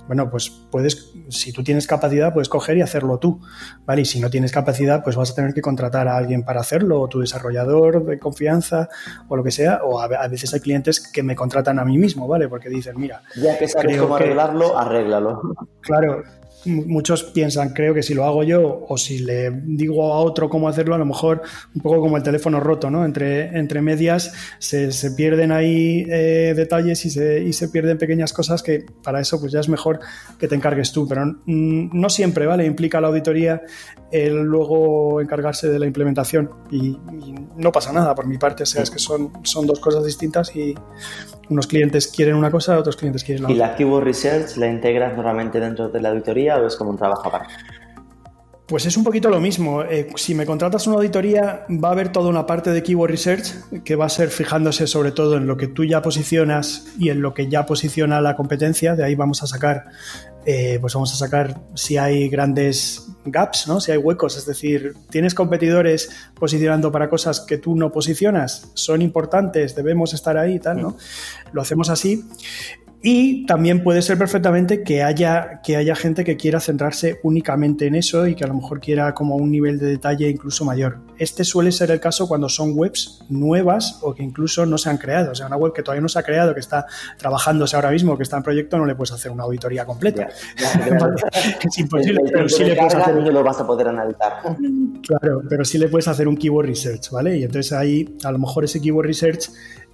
[0.08, 3.40] bueno, pues puedes, si tú tienes capacidad, puedes coger y hacerlo tú,
[3.84, 4.02] ¿vale?
[4.02, 7.00] Y si no tienes capacidad, pues vas a tener que contratar a alguien para hacerlo,
[7.02, 8.88] o tu desarrollador de confianza,
[9.28, 12.26] o lo que sea, o a, veces hay clientes que me contratan a mí mismo,
[12.26, 12.48] ¿vale?
[12.48, 13.22] Porque dicen, mira...
[13.36, 15.42] Ya que sabes cómo arreglarlo, arréglalo.
[15.82, 16.22] Claro,
[16.64, 20.68] muchos piensan, creo que si lo hago yo o si le digo a otro cómo
[20.68, 21.42] hacerlo, a lo mejor
[21.74, 23.04] un poco como el teléfono roto, ¿no?
[23.04, 28.62] Entre, entre medias se, pierden ahí eh, detalles y se, y se, pierden pequeñas cosas
[28.62, 30.00] que para eso pues ya es mejor
[30.38, 32.66] que te encargues tú, pero mm, no siempre, ¿vale?
[32.66, 33.62] Implica la auditoría
[34.10, 36.98] el luego encargarse de la implementación y,
[37.56, 40.54] no pasa nada por mi parte, o sea, es que son, son dos cosas distintas
[40.54, 40.74] y
[41.48, 43.56] unos clientes quieren una cosa, otros clientes quieren la otra.
[43.56, 46.96] ¿Y la Keyword Research la integras normalmente dentro de la auditoría o es como un
[46.96, 47.54] trabajo aparte?
[48.66, 49.82] Pues es un poquito lo mismo.
[49.82, 53.54] Eh, si me contratas una auditoría, va a haber toda una parte de Keyword Research
[53.82, 57.22] que va a ser fijándose sobre todo en lo que tú ya posicionas y en
[57.22, 58.94] lo que ya posiciona la competencia.
[58.94, 59.86] De ahí vamos a sacar
[60.50, 63.80] eh, pues vamos a sacar si hay grandes gaps, ¿no?
[63.80, 69.02] Si hay huecos, es decir, tienes competidores posicionando para cosas que tú no posicionas, son
[69.02, 70.96] importantes, debemos estar ahí y tal, ¿no?
[71.52, 72.24] Lo hacemos así.
[73.00, 77.94] Y también puede ser perfectamente que haya, que haya gente que quiera centrarse únicamente en
[77.94, 80.98] eso y que a lo mejor quiera como un nivel de detalle incluso mayor.
[81.16, 84.98] Este suele ser el caso cuando son webs nuevas o que incluso no se han
[84.98, 85.30] creado.
[85.30, 88.16] O sea, una web que todavía no se ha creado, que está trabajándose ahora mismo,
[88.16, 90.28] que está en proyecto, no le puedes hacer una auditoría completa.
[91.62, 93.14] es imposible, pero sí le puedes hacer...
[93.14, 94.40] No lo vas a poder analizar.
[95.06, 97.36] Claro, pero sí le puedes hacer un keyword research, ¿vale?
[97.36, 99.50] Y entonces ahí, a lo mejor ese keyword research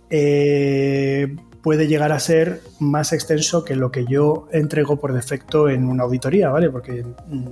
[0.08, 5.88] eh, puede llegar a ser más extenso que lo que yo entrego por defecto en
[5.88, 6.68] una auditoría, ¿vale?
[6.68, 7.46] Porque mm,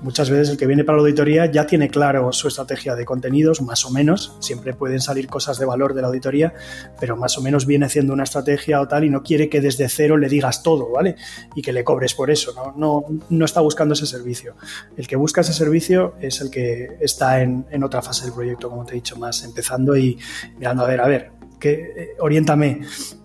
[0.00, 3.60] muchas veces el que viene para la auditoría ya tiene claro su estrategia de contenidos,
[3.60, 6.54] más o menos, siempre pueden salir cosas de valor de la auditoría,
[6.98, 9.86] pero más o menos viene haciendo una estrategia o tal y no quiere que desde
[9.90, 11.16] cero le digas todo, ¿vale?
[11.54, 12.72] Y que le cobres por eso, ¿no?
[12.74, 14.54] No, no está buscando ese servicio.
[14.96, 18.86] El que busca ese servicio es el que está en, otra fase del proyecto, como
[18.86, 20.18] te he dicho, más empezando y
[20.58, 22.80] mirando, a ver, a ver, que eh, oriéntame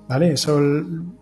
[0.07, 0.31] ¿Vale?
[0.31, 0.61] Eso,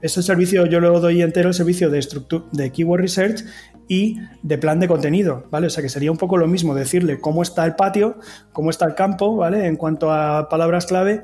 [0.02, 2.06] ese servicio yo lo doy entero, el servicio de,
[2.52, 3.44] de Keyword Research
[3.88, 5.68] y de plan de contenido, ¿vale?
[5.68, 8.18] O sea que sería un poco lo mismo decirle cómo está el patio,
[8.54, 9.66] cómo está el campo, ¿vale?
[9.66, 11.24] En cuanto a palabras clave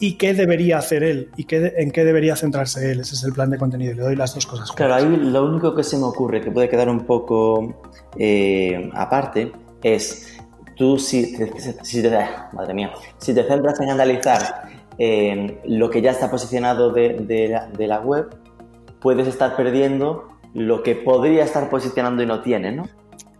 [0.00, 3.00] y qué debería hacer él y qué, en qué debería centrarse él.
[3.00, 3.94] Ese es el plan de contenido.
[3.94, 4.72] Le doy las dos cosas.
[4.72, 7.82] Claro, ahí lo único que se me ocurre que puede quedar un poco
[8.16, 10.38] eh, aparte es
[10.74, 11.36] tú si
[11.82, 12.10] si te,
[12.52, 14.69] madre mía, si te centras en analizar
[15.64, 18.28] lo que ya está posicionado de, la, web,
[19.00, 22.88] puedes estar perdiendo lo que podría estar posicionando y no tiene, ¿no?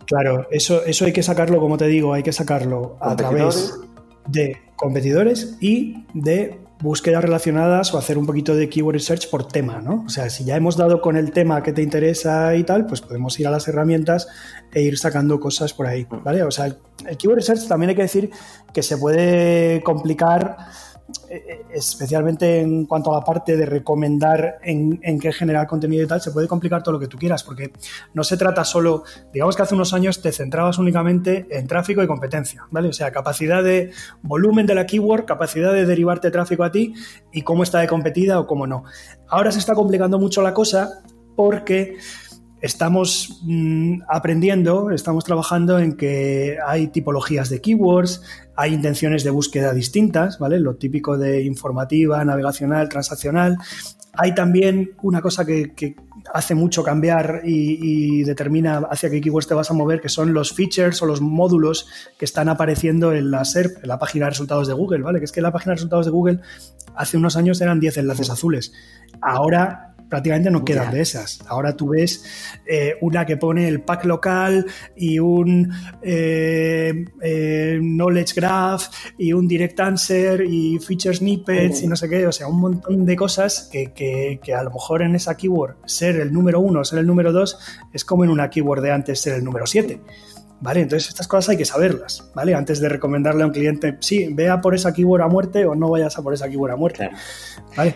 [0.07, 3.79] Claro, eso, eso hay que sacarlo, como te digo, hay que sacarlo a través
[4.27, 9.81] de competidores y de búsquedas relacionadas o hacer un poquito de keyword research por tema,
[9.83, 10.05] ¿no?
[10.07, 13.03] O sea, si ya hemos dado con el tema que te interesa y tal, pues
[13.03, 14.29] podemos ir a las herramientas
[14.73, 16.43] e ir sacando cosas por ahí, ¿vale?
[16.43, 18.31] O sea, el keyword research también hay que decir
[18.73, 20.57] que se puede complicar
[21.73, 26.31] especialmente en cuanto a la parte de recomendar en, qué generar contenido y tal, se
[26.31, 27.73] puede complicar todo lo que tú quieras, porque
[28.15, 32.07] no se trata solo, digamos que hace unos años te centrabas únicamente en tráfico y
[32.07, 32.89] competencia, ¿vale?
[32.89, 33.93] O sea, capacidad de
[34.23, 36.95] volumen de la keyword, capacidad de derivarte tráfico a ti
[37.33, 38.85] y cómo está de competida o cómo no.
[39.29, 41.03] Ahora se está complicando mucho la cosa
[41.37, 41.97] porque
[42.61, 48.23] estamos mm, aprendiendo, estamos trabajando en que hay tipologías de keywords,
[48.57, 50.61] hay intenciones de búsqueda distintas, ¿vale?
[50.61, 53.57] Lo típico de informativa, navegacional, transaccional.
[54.13, 55.97] Hay también una cosa que,
[56.35, 60.53] hace mucho cambiar y, determina hacia qué keywords te vas a mover, que son los
[60.53, 61.87] features o los módulos
[62.19, 65.19] que están apareciendo en la SERP, en la página de resultados de Google, ¿vale?
[65.19, 66.41] Que es que la página de resultados de Google
[66.95, 68.73] hace unos años eran 10 enlaces azules.
[69.23, 71.41] Ahora prácticamente no quedan de esas.
[71.47, 72.25] Ahora tú ves
[72.67, 79.47] eh, una que pone el pack local y un eh, eh, knowledge graph y un
[79.49, 83.69] direct answer y feature snippets y no sé qué, o sea, un montón de cosas
[83.73, 87.33] que, que, a lo mejor en esa keyword ser el número uno, ser el número
[87.33, 87.59] dos,
[87.93, 90.01] es como en una keyword de antes ser el número siete.
[90.61, 90.81] ¿Vale?
[90.81, 92.55] Entonces estas cosas hay que saberlas, ¿vale?
[92.55, 95.89] Antes de recomendarle a un cliente, sí, vea por esa keyword a muerte o no
[95.89, 97.11] vayas a por esa keyword a muerte.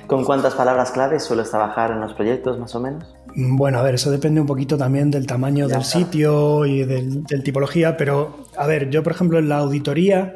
[0.06, 3.14] ¿Con cuántas palabras claves sueles trabajar en los proyectos más o menos?
[3.34, 7.24] Mm, bueno, a ver, eso depende un poquito también del tamaño del sitio y del,
[7.24, 10.34] del, tipología, pero a ver, yo por ejemplo en la auditoría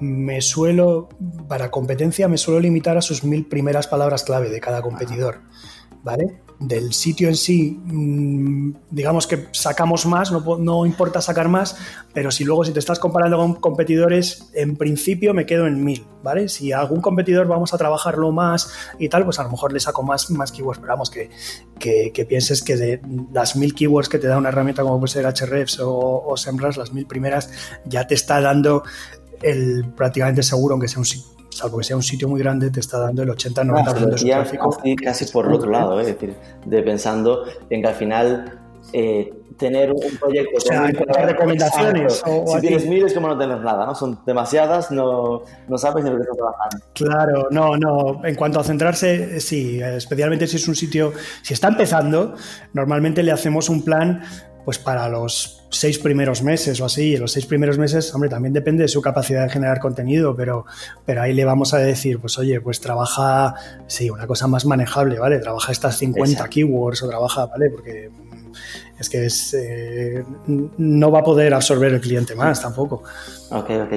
[0.00, 1.08] me suelo,
[1.48, 5.40] para competencia, me suelo limitar a sus mil primeras palabras clave de cada competidor,
[6.02, 6.40] ¿vale?
[6.60, 11.76] Del sitio en sí, mm, digamos que sacamos más, no, importa sacar más,
[12.12, 16.04] pero si luego si te estás comparando con competidores, en principio me quedo en mil,
[16.22, 16.48] ¿vale?
[16.48, 20.02] Si algún competidor vamos a trabajarlo más y tal, pues a lo mejor le saco
[20.02, 21.30] más, más keywords, pero vamos, que,
[21.78, 23.00] que, pienses que de
[23.32, 26.76] las mil keywords que te da una herramienta como puede ser Hrefs o, o SEMrush,
[26.76, 27.50] las mil primeras,
[27.84, 28.82] ya te está dando
[29.42, 31.04] el prácticamente seguro, aunque sea un
[31.58, 34.70] salvo que sea un sitio muy grande, te está dando el 80-90% de su tráfico.
[34.70, 36.02] Casi, casi por el otro lado, ¿eh?
[36.02, 38.58] es decir, de pensando en que al final
[38.92, 43.58] eh, tener un proyecto o sea, con recomendaciones si tienes mil es como no tener
[43.60, 48.24] nada no son demasiadas no, no sabes de lo que estás trabajando claro no no
[48.24, 52.34] en cuanto a centrarse sí especialmente si es un sitio si está empezando
[52.72, 54.22] normalmente le hacemos un plan
[54.68, 57.14] pues para los seis primeros meses o así.
[57.14, 60.66] Y los seis primeros meses, hombre, también depende de su capacidad de generar contenido, pero,
[61.06, 63.54] pero ahí le vamos a decir, pues oye, pues trabaja,
[63.86, 65.38] sí, una cosa más manejable, ¿vale?
[65.38, 67.70] Trabaja estas 50 keywords o trabaja, ¿vale?
[67.70, 73.04] Porque mm, es que es, eh, no va a poder absorber el cliente más tampoco.
[73.50, 73.92] Ok, ok.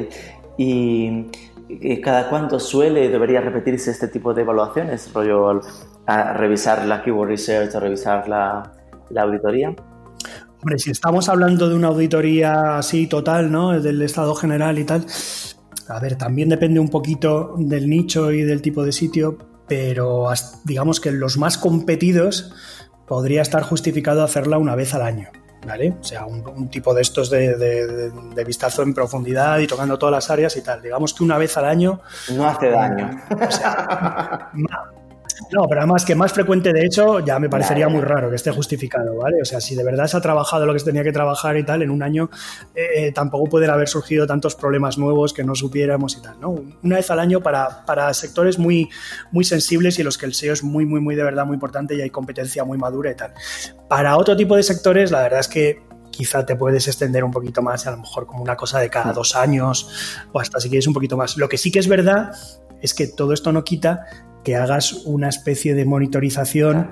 [0.55, 5.59] Y cada cuánto suele debería repetirse este tipo de evaluaciones, rollo
[6.05, 8.71] a revisar la keyword research, a revisar la,
[9.09, 9.75] la auditoría?
[10.61, 13.79] Hombre, si estamos hablando de una auditoría así total, ¿no?
[13.81, 15.07] Del Estado general y tal,
[15.87, 20.27] a ver, también depende un poquito del nicho y del tipo de sitio, pero
[20.63, 22.53] digamos que los más competidos
[23.07, 25.29] podría estar justificado hacerla una vez al año.
[25.65, 25.95] ¿Vale?
[25.99, 30.57] O sea, un, tipo de estos de, vistazo en profundidad y tocando todas las áreas
[30.57, 30.81] y tal.
[30.81, 32.01] Digamos que una vez al año.
[32.33, 33.11] No hace daño.
[33.29, 34.51] O sea,
[35.51, 38.51] no, pero además que más frecuente, de hecho, ya me parecería muy raro que esté
[38.51, 39.41] justificado, ¿vale?
[39.41, 41.63] O sea, si de verdad se ha trabajado lo que se tenía que trabajar y
[41.63, 42.29] tal, en un año
[42.75, 46.55] eh, tampoco pueden haber surgido tantos problemas nuevos que no supiéramos y tal, ¿no?
[46.83, 48.89] Una vez al año para, para sectores muy,
[49.31, 51.55] muy sensibles y en los que el SEO es muy, muy, muy de verdad muy
[51.55, 53.33] importante y hay competencia muy madura y tal.
[53.87, 57.61] Para otro tipo de sectores, la verdad es que quizá te puedes extender un poquito
[57.61, 59.89] más, a lo mejor como una cosa de cada dos años
[60.31, 61.37] o hasta si quieres un poquito más.
[61.37, 62.33] Lo que sí que es verdad
[62.81, 64.05] es que todo esto no quita
[64.43, 66.91] que hagas una especie de monitorización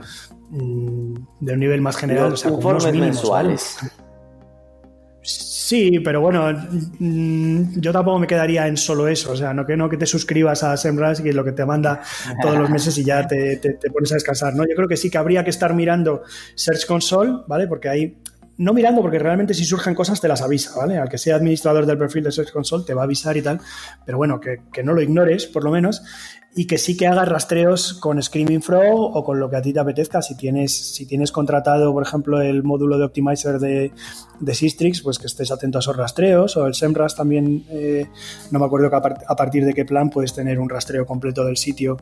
[0.49, 2.31] mm, de un nivel más general.
[2.31, 3.77] Los o sea, informes mensuales.
[5.21, 6.51] Sí, pero bueno,
[6.97, 9.33] mm, yo tampoco me quedaría en solo eso.
[9.33, 12.01] O sea, no que no que te suscribas a SEMrush y lo que te manda
[12.41, 14.55] todos los meses y ya te, te, pones a descansar.
[14.55, 14.63] ¿no?
[14.63, 16.23] Yo creo que sí que habría que estar mirando
[16.55, 17.67] Search Console, ¿vale?
[17.67, 18.17] Porque ahí
[18.57, 20.97] no mirando, porque realmente si surgen cosas te las avisa, ¿vale?
[20.97, 23.61] Al que sea administrador del perfil de Search Console te va a avisar y tal,
[24.05, 26.01] pero bueno, que, que no lo ignores, por lo menos
[26.55, 29.71] y que sí que hagas rastreos con Screaming Frog o con lo que a ti
[29.71, 30.21] te apetezca.
[30.21, 33.91] Si tienes, si tienes contratado, por ejemplo, el módulo de Optimizer de,
[34.39, 36.57] de Sistrix, pues que estés atento a esos rastreos.
[36.57, 38.07] O el SEMrush también, eh,
[38.49, 41.57] no me acuerdo que a, partir de qué plan puedes tener un rastreo completo del
[41.57, 41.97] sitio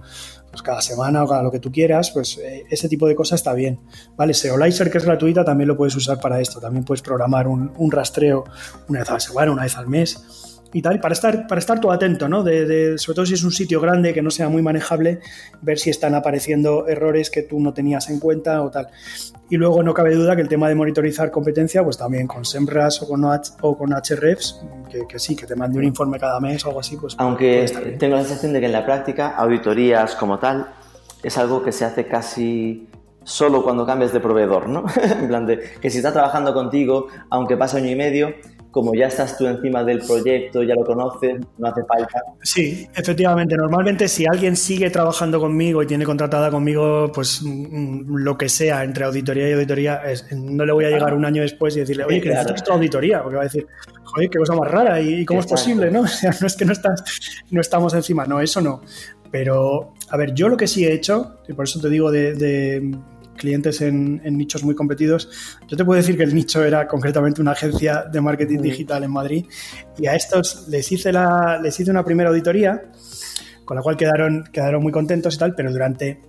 [0.50, 2.12] pues cada semana o cada lo que tú quieras.
[2.12, 3.80] Pues eh, ese tipo de cosas está bien.
[4.16, 6.62] Vale, Seolizer, que es gratuita, también lo puedes usar para esto.
[6.62, 8.46] También puedes programar un, un rastreo
[8.88, 11.80] una vez a la semana, una vez al mes y tal, para estar, para estar
[11.80, 12.44] todo atento, ¿no?
[12.44, 15.20] De, sobre todo si es un sitio grande que no sea muy manejable,
[15.62, 18.88] ver si están apareciendo errores que tú no tenías en cuenta o tal.
[19.50, 23.02] Y luego no cabe duda que el tema de monitorizar competencia, pues también con SEMRAS
[23.04, 24.62] o con, o con HREFs,
[25.08, 27.16] que, sí, que te mande un informe cada mes o algo así, pues...
[27.18, 27.66] Aunque
[27.98, 30.68] tengo la sensación de que en la práctica, auditorías como tal,
[31.24, 32.90] es algo que se hace casi
[33.24, 34.86] solo cuando cambias de proveedor, ¿no?
[35.02, 38.34] en plan de que si está trabajando contigo, aunque pase año y medio,
[38.72, 42.22] como ya estás tú encima del proyecto, ya lo conoces, no hace falta.
[42.42, 43.56] Sí, efectivamente.
[43.56, 48.84] Normalmente si alguien sigue trabajando conmigo y tiene contratada conmigo, pues mm, lo que sea,
[48.84, 50.02] entre auditoría y auditoría,
[50.36, 53.22] no le voy a llegar un año después y decirle, oye, que necesitas tu auditoría,
[53.22, 53.68] porque va a decir,
[54.04, 56.02] joder, qué cosa más rara y, cómo es posible, ¿no?
[56.08, 57.04] O sea, no es que no, estás,
[57.52, 58.82] no estamos encima, no, eso no.
[59.30, 62.34] Pero, a ver, yo lo que sí he hecho, y por eso te digo de
[63.38, 65.30] clientes en, nichos muy competidos.
[65.68, 69.12] Yo te puedo decir que el nicho era concretamente una agencia de marketing digital en
[69.12, 69.46] Madrid
[69.98, 72.84] y a estos les hice, la, les hice una primera auditoría
[73.64, 76.22] con la cual quedaron, quedaron muy contentos y tal, pero durante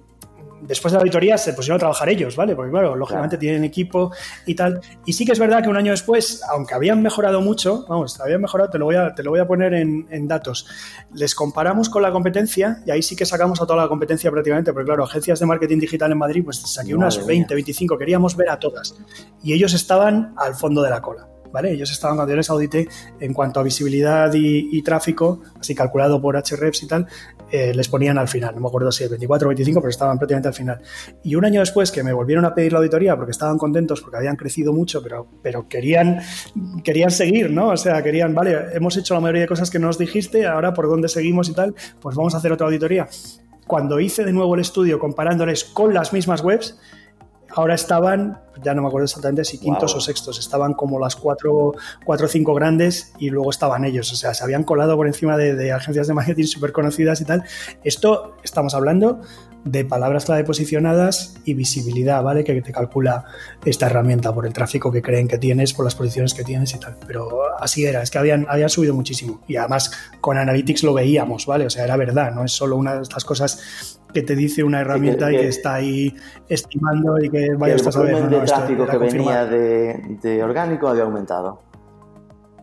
[0.63, 2.55] después de la auditoría se pusieron a trabajar ellos, ¿vale?
[2.55, 4.13] Porque claro, lógicamente tienen equipo
[4.47, 4.81] y tal.
[5.05, 8.41] Y sí que es verdad que un año después, aunque habían mejorado mucho, vamos, habían
[8.41, 10.67] mejorado, te lo voy a, te lo voy a poner en, datos.
[11.15, 14.73] Les comparamos con la competencia y ahí sí que sacamos a toda la competencia prácticamente,
[14.73, 18.51] porque claro, agencias de marketing digital en Madrid, pues saqué unas 20, 25, queríamos ver
[18.51, 18.95] a todas.
[19.43, 21.29] Y ellos estaban al fondo de la cola.
[21.53, 21.73] ¿Vale?
[21.73, 22.89] Ellos estaban cuando yo les audité
[23.21, 27.07] en cuanto a visibilidad y, tráfico, así calculado por HREFs y tal,
[27.51, 28.55] eh, les ponían al final.
[28.55, 30.81] No me acuerdo si el 24 o 25, pero estaban prácticamente al final.
[31.23, 34.17] Y un año después que me volvieron a pedir la auditoría porque estaban contentos, porque
[34.17, 36.21] habían crecido mucho, pero, pero querían,
[36.85, 37.69] querían seguir, ¿no?
[37.69, 40.89] O sea, querían, vale, hemos hecho la mayoría de cosas que nos dijiste, ahora por
[40.89, 43.09] dónde seguimos y tal, pues vamos a hacer otra auditoría.
[43.67, 46.79] Cuando hice de nuevo el estudio comparándoles con las mismas webs,
[47.55, 51.73] ahora estaban, ya no me acuerdo exactamente si quintos o sextos, estaban como las cuatro,
[52.05, 55.37] cuatro o cinco grandes y luego estaban ellos, o sea, se habían colado por encima
[55.37, 57.45] de, agencias de marketing súper conocidas y tal.
[57.85, 59.21] Esto estamos hablando
[59.65, 62.45] de palabras clave posicionadas y visibilidad, ¿vale?
[62.45, 63.25] Que te calcula
[63.65, 66.81] esta herramienta por el tráfico que creen que tienes, por las posiciones que tienes y
[66.81, 66.97] tal.
[67.07, 67.29] Pero
[67.61, 69.41] así era, es que habían, habían subido muchísimo.
[69.47, 69.91] Y además
[70.21, 71.67] con Analytics lo veíamos, ¿vale?
[71.67, 74.81] O sea, era verdad, no es solo una de estas cosas que te dice una
[74.81, 76.15] herramienta y que está ahí
[76.49, 78.15] estimando y que vaya a saber.
[78.15, 81.68] El de tráfico que venía de, orgánico había aumentado.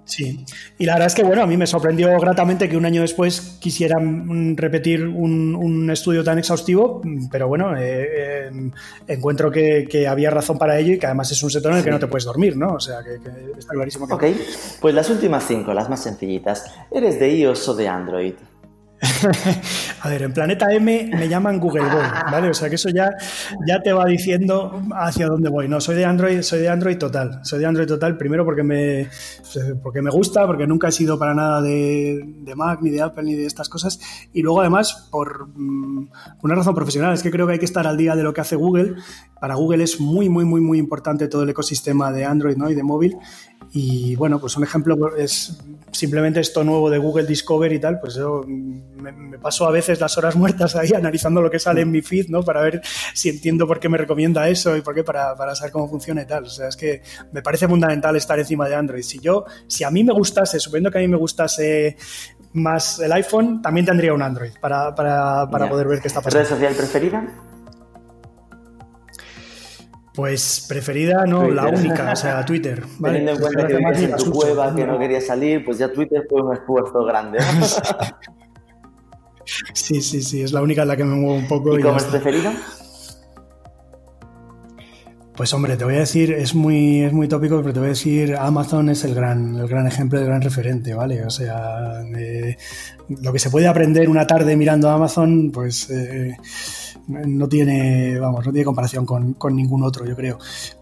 [0.05, 0.45] Sí,
[0.77, 3.57] y la verdad es que bueno, a mí me sorprendió gratamente que un año después
[3.59, 8.71] quisieran repetir un, estudio tan exhaustivo, pero bueno, eh, eh,
[9.07, 11.89] encuentro que, había razón para ello y que además es un sector en el que
[11.89, 12.73] no te puedes dormir, ¿no?
[12.73, 13.15] O sea, que,
[13.57, 14.13] está clarísimo que...
[14.13, 14.23] Ok,
[14.79, 16.65] pues las últimas cinco, las más sencillitas.
[16.91, 18.33] ¿Eres de iOS o de Android?
[20.01, 22.49] a ver, en Planeta M me llaman Google Boy, ¿vale?
[22.49, 23.11] O sea que eso ya,
[23.67, 25.67] ya te va diciendo hacia dónde voy.
[25.67, 27.39] No, soy de Android, soy de Android total.
[27.43, 29.09] Soy de Android total, primero porque me,
[29.83, 33.35] porque me gusta, porque nunca he sido para nada de, Mac, ni de Apple, ni
[33.35, 33.99] de estas cosas.
[34.33, 36.09] Y luego además, por mm,
[36.43, 38.41] una razón profesional, es que creo que hay que estar al día de lo que
[38.41, 38.95] hace Google
[39.39, 42.69] para Google es muy, muy, muy, muy importante todo el ecosistema de Android ¿no?
[42.69, 43.15] y de móvil.
[43.77, 45.61] Y bueno, pues un ejemplo es
[45.91, 50.17] simplemente esto nuevo de Google Discover y tal, pues yo me, paso a veces las
[50.17, 52.41] horas muertas ahí analizando lo que sale en mi feed, ¿no?
[52.41, 52.81] Para ver
[53.13, 56.21] si entiendo por qué me recomienda eso y por qué para, para saber cómo funciona
[56.21, 56.45] y tal.
[56.45, 57.01] O sea, es que
[57.33, 59.03] me parece fundamental estar encima de Android.
[59.03, 61.97] Si yo, si a mí me gustase, suponiendo que a mí me gustase
[62.53, 66.47] más el iPhone, también tendría un Android para, para, para poder ver qué está pasando.
[66.47, 67.27] ¿Red social preferida?
[70.15, 72.83] Pues preferida, no, la única, o sea, Twitter.
[73.03, 76.25] Teniendo en cuenta que vivías en tu cueva, que no querías salir, pues ya Twitter
[76.29, 77.39] fue un esfuerzo grande.
[79.73, 81.77] sí, sí, sí, es la única en la que me muevo un poco.
[81.77, 82.53] ¿Y, cómo es preferida?
[85.35, 87.89] Pues hombre, te voy a decir, es muy, es muy tópico, pero te voy a
[87.89, 91.25] decir, Amazon es el gran, el gran ejemplo, el gran referente, ¿vale?
[91.25, 92.01] O sea,
[93.09, 96.37] lo que se puede aprender una tarde mirando Amazon, pues eh,
[97.07, 100.39] no tiene, vamos, no tiene comparación con, ningún otro, yo creo.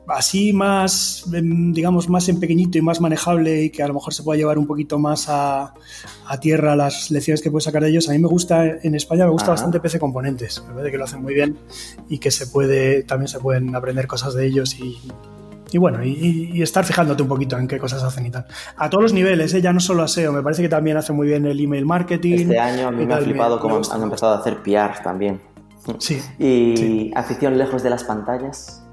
[0.07, 4.23] Así más, digamos, más en pequeñito y más manejable y que a lo mejor se
[4.23, 5.73] pueda llevar un poquito más a,
[6.41, 8.09] tierra las lecciones que puedes sacar de ellos.
[8.09, 11.03] A mí me gusta, en España me gusta bastante PC Componentes, me parece que lo
[11.03, 11.57] hacen muy bien
[12.09, 14.97] y que se puede, también se pueden aprender cosas de ellos y,
[15.71, 18.45] y bueno, y, estar fijándote un poquito en qué cosas hacen y tal.
[18.77, 19.61] A todos los niveles, ¿eh?
[19.61, 22.39] ya no solo a SEO, me parece que también hace muy bien el email marketing.
[22.39, 25.52] Este año a mí me ha flipado cómo han empezado a hacer PR también.
[25.99, 26.21] Sí.
[26.39, 28.83] ¿Y afición lejos de las pantallas?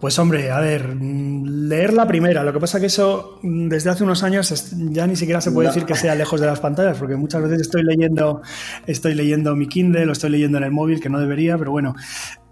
[0.00, 2.44] Pues hombre, a ver, leer la primera.
[2.44, 5.86] Lo que pasa que eso desde hace unos años ya ni siquiera se puede decir
[5.86, 8.42] que sea lejos de las pantallas, porque muchas veces estoy leyendo,
[8.86, 11.94] estoy leyendo mi Kindle, lo estoy leyendo en el móvil, que no debería, pero bueno.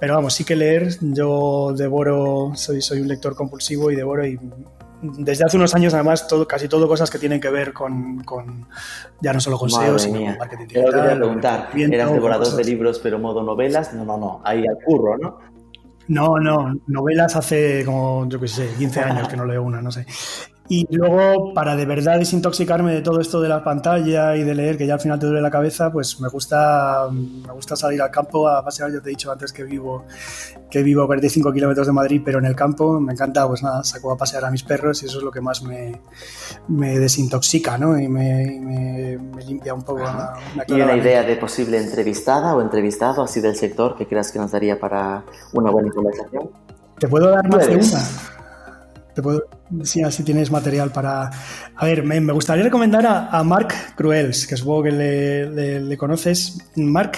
[0.00, 0.96] Pero vamos, sí que leer.
[1.02, 4.38] Yo devoro, soy, soy un lector compulsivo y devoro y
[5.12, 8.24] desde hace unos años, además, todo, casi todo cosas que tienen que ver con,
[9.20, 10.84] ya no solo con SEO, sino con marketing digital.
[10.84, 13.92] Te quería preguntar, ¿eras devorador de libros pero modo novelas?
[13.94, 15.38] No, no, no, ahí al curro, ¿no?
[16.06, 19.90] No, no, novelas hace como, yo qué sé, 15 años que no leo una, no
[19.90, 20.06] sé.
[20.66, 24.78] Y luego, para de verdad desintoxicarme de todo esto de la pantalla y de leer,
[24.78, 28.10] que ya al final te duele la cabeza, pues me gusta, me gusta salir al
[28.10, 28.90] campo a pasear.
[28.90, 30.06] Ya te he dicho antes que vivo,
[30.70, 33.84] que vivo a 45 kilómetros de Madrid, pero en el campo me encanta, pues nada,
[33.84, 36.00] saco a pasear a mis perros y eso es lo que más me,
[36.68, 37.98] me desintoxica, ¿no?
[37.98, 40.00] Y me, me, limpia un poco.
[40.00, 40.32] Una,
[40.66, 44.52] ¿Y una idea de posible entrevistada o entrevistado así del sector que creas que nos
[44.52, 46.48] daría para una buena conversación?
[46.98, 48.34] ¿Te puedo dar más de una?
[49.14, 49.44] Te puedo,
[49.82, 51.30] si así tienes material para...
[51.76, 56.58] A ver, me, gustaría recomendar a, Mark Cruels, que supongo que le, conoces.
[56.76, 57.12] Mark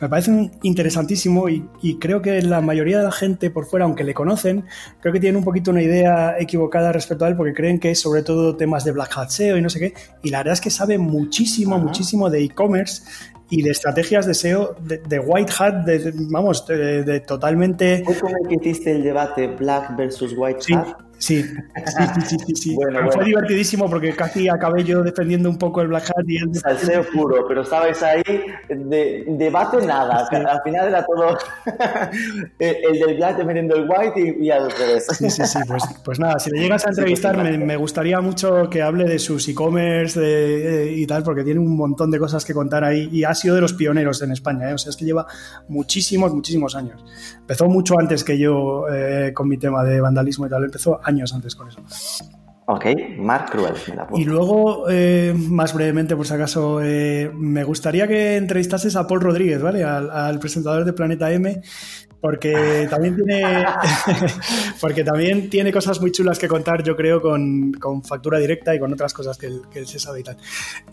[0.00, 4.14] me parece interesantísimo y, creo que la mayoría de la gente por fuera, aunque le
[4.14, 4.64] conocen,
[5.00, 8.00] creo que tienen un poquito una idea equivocada respecto a él porque creen que es
[8.00, 9.94] sobre todo temas de Black Hat SEO y no sé qué.
[10.22, 13.02] Y la verdad es que sabe muchísimo, muchísimo de e-commerce
[13.48, 18.02] y de estrategias de SEO de, white hat, de, vamos, de, totalmente...
[18.04, 21.05] ¿Fue como que hiciste el debate Black versus White Hat?
[21.18, 22.76] Sí, sí, sí, sí,
[23.12, 26.38] Fue divertidísimo porque casi acabé yo defendiendo un poco el Black Hat y.
[26.58, 28.22] Salseo puro, pero estabais ahí,
[28.68, 31.38] de, debate nada, al final era todo
[32.58, 35.06] el del Black defendiendo el White y, al revés.
[35.10, 38.82] Sí, sí, sí, pues, pues nada, si le llegas a entrevistar me, gustaría mucho que
[38.82, 43.08] hable de sus e-commerce y tal, porque tiene un montón de cosas que contar ahí
[43.10, 44.74] y ha sido de los pioneros en España, ¿eh?
[44.74, 45.26] o sea, es que lleva
[45.68, 47.04] muchísimos, muchísimos años.
[47.38, 51.32] Empezó mucho antes que yo eh, con mi tema de vandalismo y tal, empezó años
[51.32, 51.82] antes con eso.
[52.68, 52.84] Ok,
[53.18, 53.74] Mark Cruel.
[54.16, 59.20] y luego, eh, más brevemente, por si acaso, eh, me gustaría que entrevistases a Paul
[59.20, 59.84] Rodríguez, ¿vale?
[59.84, 61.62] al, presentador de Planeta M,
[62.26, 63.64] porque también tiene
[64.80, 67.72] porque también tiene cosas muy chulas que contar, yo creo, con,
[68.02, 70.36] factura directa y con otras cosas que él, se sabe y tal.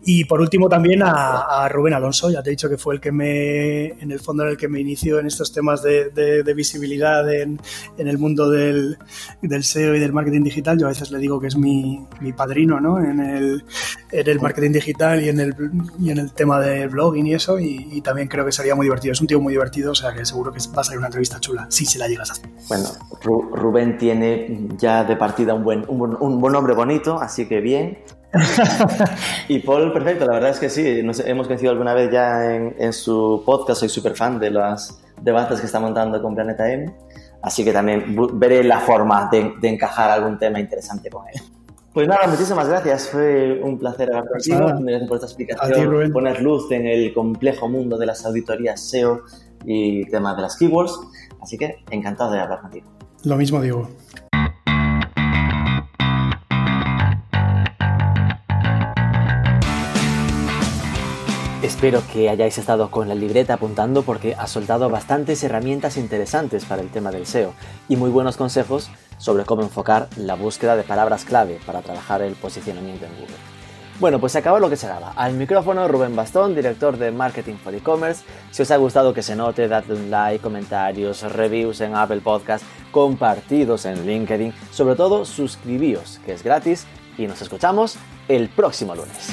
[0.05, 3.11] Y por último también a, Rubén Alonso, ya te he dicho que fue el que
[3.11, 7.59] me, en el fondo en el que me inició en estos temas de, visibilidad en,
[7.97, 8.99] el mundo del,
[9.61, 10.77] SEO y del marketing digital.
[10.77, 12.05] Yo a veces le digo que es mi,
[12.37, 12.99] padrino, ¿no?
[12.99, 13.63] En el,
[14.11, 15.55] en el marketing digital y en el,
[15.99, 18.85] y en el tema de blogging y eso, y, y también creo que sería muy
[18.85, 19.13] divertido.
[19.13, 21.22] Es un tío muy divertido, o sea que seguro que va a salir una entrevista
[21.39, 22.49] chula, si se la llegas a hacer.
[22.67, 22.89] Bueno,
[23.23, 27.99] Rubén tiene ya de partida un buen, un, buen nombre bonito, así que bien.
[29.47, 32.93] y Paul, perfecto, la verdad es que sí, nos hemos conocido alguna vez ya en,
[32.93, 36.91] su podcast, soy súper fan de los debates que está montando con Planeta M,
[37.43, 41.41] así que también veré la forma de, encajar algún tema interesante con él.
[41.93, 43.09] Pues nada, muchísimas gracias.
[43.09, 44.65] Fue un placer hablar contigo.
[44.79, 49.21] Gracias por esta explicación, poner luz en el complejo mundo de las auditorías SEO
[49.65, 50.99] y temas de las keywords.
[51.41, 52.89] Así que encantado de hablar contigo.
[53.23, 53.89] Lo mismo digo.
[61.63, 66.81] Espero que hayáis estado con la libreta apuntando porque ha soltado bastantes herramientas interesantes para
[66.81, 67.53] el tema del SEO
[67.87, 72.35] y muy buenos consejos sobre cómo enfocar la búsqueda de palabras clave para trabajar el
[72.35, 73.52] posicionamiento en Google.
[73.99, 75.13] Bueno, pues se acabó lo que se daba.
[75.15, 78.23] Al micrófono Rubén Bastón, director de Marketing for E-Commerce.
[78.51, 82.65] Si os ha gustado que se note, dadle un like, comentarios, reviews en Apple Podcast,
[82.91, 84.53] compartidos en LinkedIn.
[84.71, 86.85] Sobre todo, suscribíos, que es gratis.
[87.17, 89.29] Y nos escuchamos el próximo lunes.